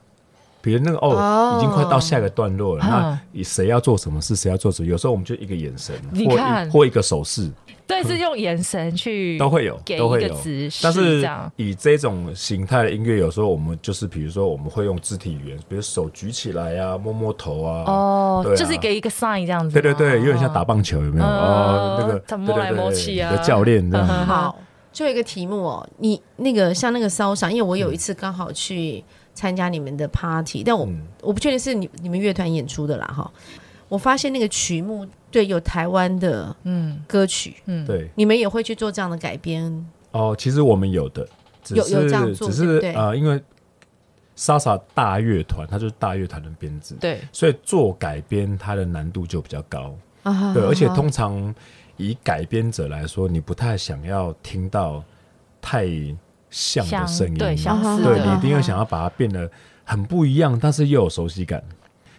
[0.61, 1.57] 比如那个哦，哦。
[1.59, 7.51] 已经快到下一个段落了，嗯那你谁要做什么事，谁要做什么，有时候我们就一个眼神，你或或一个手势。
[7.87, 10.37] 对，是用眼神去都会有，给都会有。
[10.83, 11.25] 但是
[11.55, 19.73] 以这种形态的音乐，有时候我们就是比如说我们会用肢体语言，比如手举起来啊，摸摸头啊，哦就是给一个 sign 这样子。
[19.73, 21.25] 对对对，有点像打棒球，有没有？
[21.25, 21.29] 嗯。
[21.29, 23.37] 哦，那个他摸来对对对摸去啊。
[23.37, 24.05] 教练这样。
[24.05, 24.13] 子。
[24.13, 24.59] 好，
[24.97, 31.03] 就有一个题目哦，你那个像那个烧伤，因为我有一次刚好去参加你们的 party，但我、嗯。
[31.21, 33.31] 我不确定是你你们乐团演出的啦哈。
[33.91, 36.99] 我发现那个曲目对有台湾的嗯。
[37.07, 38.09] 歌曲，嗯，对。
[38.15, 39.87] 你们也会去做这样的改编？
[40.13, 41.29] 哦，其实我们有的，
[41.63, 43.39] 只有有是这样做只是呃，因为
[44.35, 49.95] 莎莎大乐团，它就是大乐团的编制，对，所以做改编它的难度就比较高。
[50.23, 51.55] 啊对，而且通常
[51.97, 55.03] 以改编者来说，你不太想要听到
[55.61, 55.87] 太
[56.51, 59.51] 像的声音，对相似对，你一定要想要把它变得
[59.85, 61.63] 很不一样，但是又有熟悉感。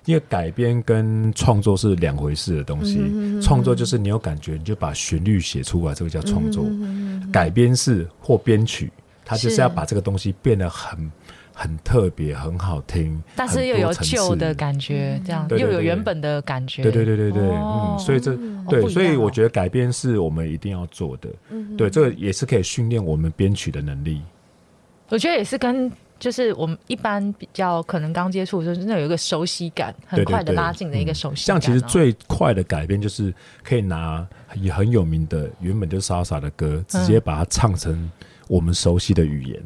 [0.05, 2.97] 因为改编跟创作是两回事的东西，
[3.41, 6.65] 创作就是你有感觉，你就把旋律写出来，这个叫创作。
[7.29, 8.89] 改编是或编曲，
[9.25, 9.61] 它就是是。
[9.61, 11.11] 要把这个东西变得很
[11.59, 16.83] 很特别、很好听，但是又有旧的感觉，这样对对对又有原本的感觉。
[16.83, 24.21] 对对对对对，哦嗯，所以这哦对，所以我觉得改编是我们一定要做的，嗯对，这个也是可以训练我们编曲的能力。
[25.09, 31.71] 我觉得也是跟就是我们一般比较可能刚接触的时候，真的有一个熟悉感，很对对快的拉近的一个嗯熟悉这样感。
[31.71, 33.33] 哦其实最快的改编就是
[33.63, 38.11] 可以拿也很有名的原本就是莎莎的歌，直接把它唱成
[38.47, 39.59] 我们熟悉的语言，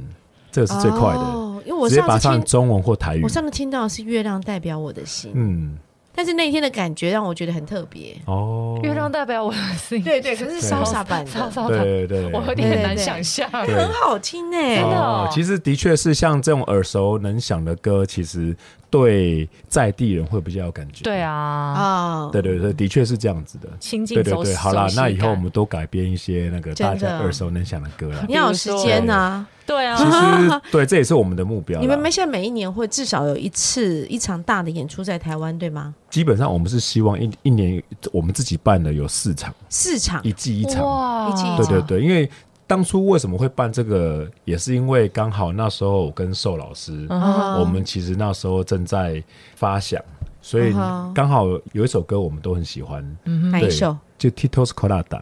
[0.52, 1.20] 这个是最快的。
[1.20, 1.41] 哦，
[1.72, 3.24] 因为我直接把它上次听，唱中文或台语。
[3.24, 5.78] 我，上次听到的是月亮代表我的心，嗯，
[6.14, 8.14] 但是那一天的感觉让我觉得很特别。
[8.26, 12.24] 哦，月亮代表我的心，对对，可是潇洒版的，潇洒版，对对。
[12.24, 13.50] 对，我有点很难想象。
[13.50, 18.54] 很好听哎、真的哦其实的确是像这种耳熟能详的歌，其实
[18.92, 21.04] 对在地人会比较有感觉。
[21.04, 23.70] 对，啊，啊，对对对，的确是这样子的。
[23.80, 28.26] 亲近熟对对对，好啦那以后我感们多改编一些那个大家耳熟能详的歌啦。
[28.28, 31.80] 你要有时间呐、对啊其，实 对，这也是我们的目标。
[31.80, 35.96] 你们没现在每一年会至少有一次一场大的演出在台湾，对吗？
[36.10, 37.82] 基本上我们是希望一一年
[38.12, 40.84] 我们自己办的有四场，四场一季一场。
[40.86, 42.30] 哇一季一场对对对，因为
[42.72, 49.22] 当初为什么会办这个，也是因为刚好那时候我跟寿老师，我们其实那时候正在
[49.58, 50.02] 发想，
[50.42, 50.72] 所以
[51.14, 53.98] 刚好有一首歌我们都很喜欢，对哪一首？
[54.18, 55.22] 就 Tito's Colada。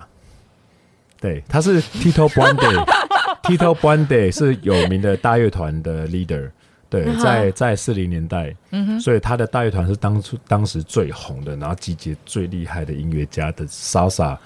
[1.19, 6.51] 对，他是 Tito Brande，Tito Brande 是有名的大乐团的 leader。
[6.87, 14.37] 对在在四零年代，嗯，所以他的大乐团是当初当时最红的，然后集结最厉害的音乐家的 salsa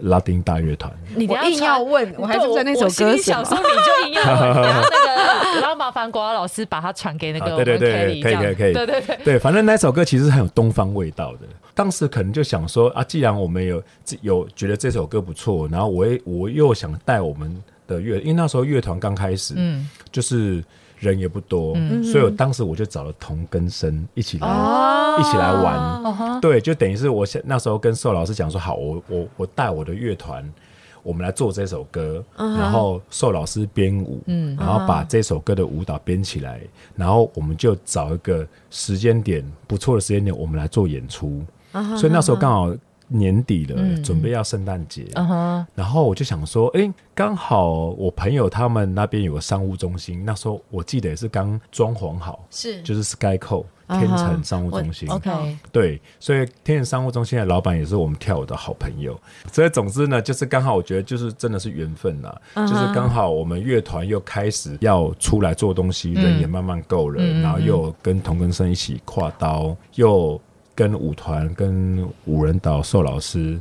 [0.00, 0.92] 拉丁大乐团。
[1.14, 3.56] 你等一下我硬要传问，我还是在那首歌想说，。
[3.58, 11.40] 你就硬要问， 然后那个，然后麻烦国华老师把它传给那个啊对对我们对可以可以可以对对对，对，反正那首歌其实很有东方味道的。
[11.74, 13.82] 当时可能就想说啊，既然我们有
[14.22, 20.62] 有觉得这首歌不错，然后我也我又想带我们的乐，因为那时候乐团刚开始，嗯，就是
[20.98, 22.02] 人也不多，嗯。
[22.04, 25.16] 所以我当时我就找了同根生一起来、哦。
[25.18, 25.76] 一起来玩。
[26.04, 30.48] 哦，对，就等于是我想那时候跟寿老师讲说，好，我我我带我的乐团，
[31.02, 36.60] 我们来做这首歌，然后寿老师编舞，嗯然后把这首歌的舞蹈编起来，
[36.94, 41.42] 然后我们就找一个时间点不错的时间点，我们来做演出。
[41.96, 42.74] 所以那时候刚好
[43.08, 52.80] 年底了，嗯准备要圣诞节，嗯，然后我就想说，哎，刚好我朋友他们那边有个商务中心，那时候我记得也是刚装潢好，是。
[52.82, 55.08] 就是 Skyco 天成商务中心。
[55.08, 59.18] ，OK，对，所以天成商务中心的老板也是我们跳舞的好朋友，
[59.50, 67.40] 所以总之呢，就是刚好我觉得就是真的是缘分啦，就是刚好我们乐团又开始要出来做东西，人也慢慢够了，嗯。
[67.40, 70.38] 然后又跟同根生一起跨刀，又
[70.78, 73.60] 跟舞团跟五人岛寿老师，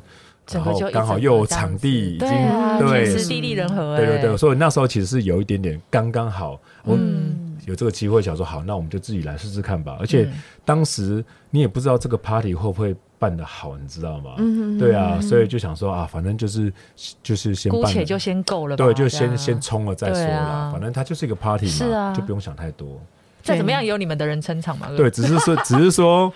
[0.52, 2.30] 然后刚好又场地已经
[2.78, 7.46] 对地利人和，哎对对对，，所以那时候其实是有一点点刚刚好，我嗯。
[7.66, 9.98] 有这个机会想说好，那我们就自己来试试看吧。
[10.00, 10.42] 而且嗯。
[10.64, 14.36] 当时你也不知道这个 party 会不会办的好，你知道吗？
[14.80, 16.72] 对啊，所以就想说啊，反正就是
[17.22, 20.38] 就是先姑且就先够了，对，就先先冲了再说对啦。
[20.38, 20.72] 啊。
[20.72, 22.88] 反正它就是一个 party 嘛，就不用想太多。
[23.44, 26.32] 再怎么样也有你们的人撑场嘛，对，只是说，只是说，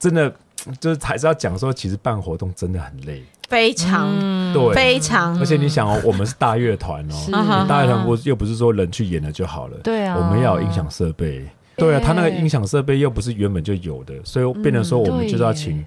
[0.00, 0.34] 真的
[0.80, 3.22] 就是还是要讲说，其实办活动真的很累。
[3.48, 4.08] 非常、
[4.52, 5.36] 对，非常。
[5.40, 10.16] 而且你想哦，我们是大乐团哦，你大乐团不又不是说人去演了就好了，对啊。
[10.16, 11.44] 我们要有音响设备。
[11.76, 12.06] 对啊，对。
[12.06, 15.84] 他那个音响设备又不是原本就有的，所以变成说我们就是要请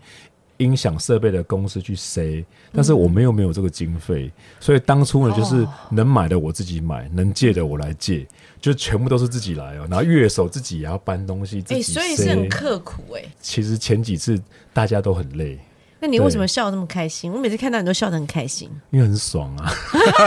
[0.64, 8.26] 音响设备的公司去塞，但是我们又没有这个经费，所以当初呢就是能买的我自己买，能借的我来借，
[8.62, 9.88] 就全部都是自己来哦。
[9.90, 14.42] 然后乐手自己也要搬东西，自哎、己所以是很刻苦哎、其实前几次
[14.72, 15.60] 大家都很累，
[16.04, 17.32] 那你为什么笑得那么开心？
[17.32, 19.72] 我每次看到你都笑得很开心，因为很爽啊，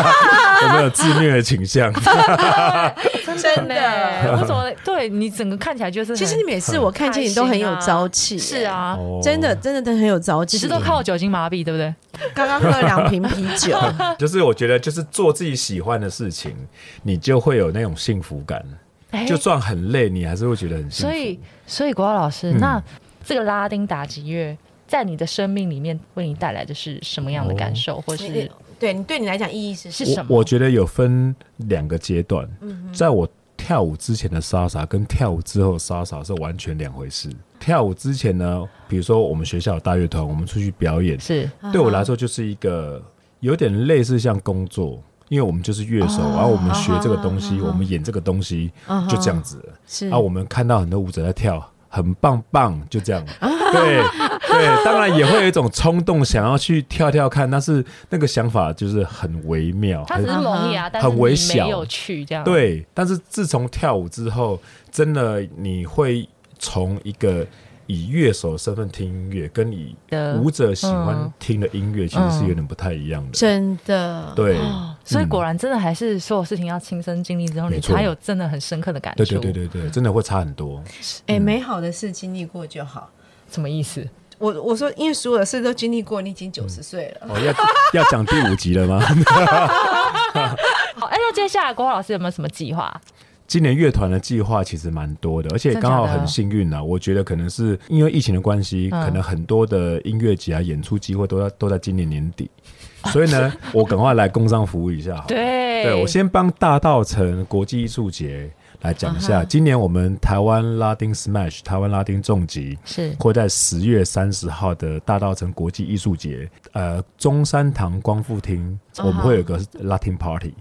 [0.64, 1.92] 有没有自虐的倾向。
[3.36, 4.72] 真的耶，为什么？
[4.82, 10.56] 对你整个看起来就是，其实你每次我看见你都很有朝气、是，啊，哦真的真的都很有朝气。
[10.56, 11.94] 其实都靠酒精麻痹，对不对？
[12.34, 13.78] 刚刚喝了两瓶啤酒，
[14.18, 16.56] 就是我觉得，就是做自己喜欢的事情，
[17.02, 18.64] 你就会有那种幸福感。
[19.10, 21.12] 哎就算很累，你还是会觉得很幸福。
[21.12, 22.82] 所以，所以国华老师，嗯那
[23.26, 24.56] 这个拉丁打击乐
[24.86, 30.06] 在你的生命里面为你带来的是什么样的感受，或是对你对你来讲意义是什么？
[30.06, 30.26] 是什么？
[30.30, 32.48] 我我觉得有分两个阶段，
[32.92, 37.30] 在我跳舞之前的莎莎跟跳舞之后的莎莎是完全两回事。
[37.58, 43.02] 跳舞之前呢，比如说我们学校有大乐团，我们出去表演，是对我来说就是一个
[43.40, 48.70] 有点类似像工作，因为我们就是乐手，然后我们学这个东西，我们演这个东西，
[49.08, 49.72] 就这样子了。
[49.86, 53.24] 是啊，我们看到很多舞者在跳，很棒棒，就这样。
[53.72, 54.02] 对
[54.48, 62.86] 对，当然也会有一种冲动想要去跳跳看，但是那个想法就是很微妙，它只是萌芽，但是很微小没有去这样。，对。
[62.94, 64.60] 但是自从跳舞之后，
[64.90, 66.28] 真的你会
[66.58, 67.46] 从一个
[67.86, 73.32] 以乐手身份听音乐，跟你的舞者喜欢嗯听的音乐，其实是有点不太一样的。
[73.32, 74.58] 真的，对，
[75.04, 79.24] 所以果然真的还是所有事情要亲身经历之后，你才有真的很深刻的感受。
[79.24, 80.82] 对对对对对，真的会差很多。
[81.26, 83.10] 哎、美好的事经历过就好。
[83.50, 84.06] 什么意思？
[84.38, 87.28] 我我说，因为所有的事都经历过，你已经九十岁了。
[87.28, 89.00] 哦，要要讲第五集了吗？
[90.96, 93.00] 好，哎，那接下来国华老师有没有什么计划？
[93.46, 96.82] 今年乐团的计划其实蛮多的，而且刚好很幸运啊！
[96.82, 102.50] 我觉得可能是因为疫情的关系，嗯可能很多的音乐节啊、演出机会都在都在今年年底，
[103.12, 105.26] 所以呢，我赶快来工商服务一下好了。
[105.28, 108.50] 对，对，我先帮大道城国际艺术节
[108.82, 120.52] 来讲一下，今年我们台湾拉丁 Smash 台湾拉丁重疾是会在十月三十号的大道城国际艺术节，呃，中山堂光复厅，我们会有个 Latin Party。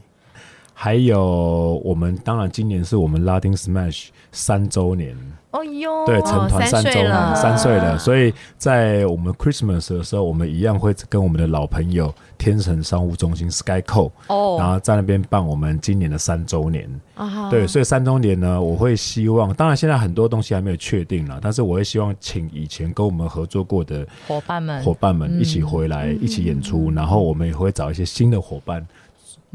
[0.78, 5.16] 还有，我们当然今年是我们拉丁 Smash 三周年，
[5.52, 16.88] 哦哟，对，成团三三周年，三岁了，所以在我们 Christmas 的时候，我们一样会跟我们的老朋友天成商务中心 Skyco，哦，然后在那边办我们今年的三周年。
[17.16, 28.86] 啊对，所以三周年呢，我会希望，当然现在很多东西还没有确定了，但是我会希望请以前跟我们合作过的伙伴们，伙伴们一起回来，一起演出，然后我们也会找一些新的伙伴，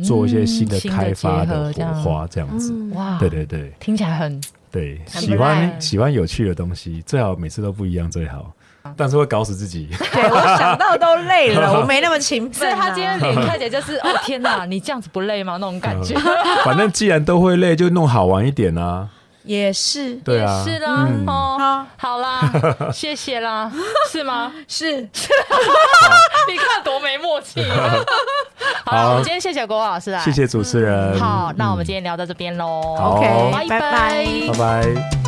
[0.02, 2.72] 做一些新的开发的火花，这样子。
[2.94, 4.40] 哇，对对对听起来很
[4.70, 8.52] 对，喜欢喜欢有趣的东西，最好每次都不一样最好，
[8.96, 9.88] 但是会搞死自己。
[10.12, 12.76] 对我想到都累了， 我没那么勤奋、啊。
[12.76, 15.56] 所以他今天脸看起来就是哦天哪，你这样子不累吗？
[15.60, 16.14] 那种感觉。
[16.64, 19.08] 反正既然都会累，就弄好玩一点啊。
[19.44, 21.24] 也是，对啊，也是啦，嗯。
[21.26, 21.86] 哦，好。
[21.96, 22.40] 好啦，
[22.92, 23.70] 谢谢啦，
[24.10, 24.52] 是吗？
[24.68, 25.00] 是。
[26.48, 27.62] 你看多没默契。
[28.84, 29.10] 好。
[29.10, 31.18] 我们今天谢谢国华老师啊，谢谢主持人。
[31.18, 31.86] 好，那我们嗯。
[31.86, 32.96] 今天聊到这边喽。
[32.98, 33.16] 好。
[33.16, 34.26] OK，拜拜拜。
[34.52, 35.19] 拜拜。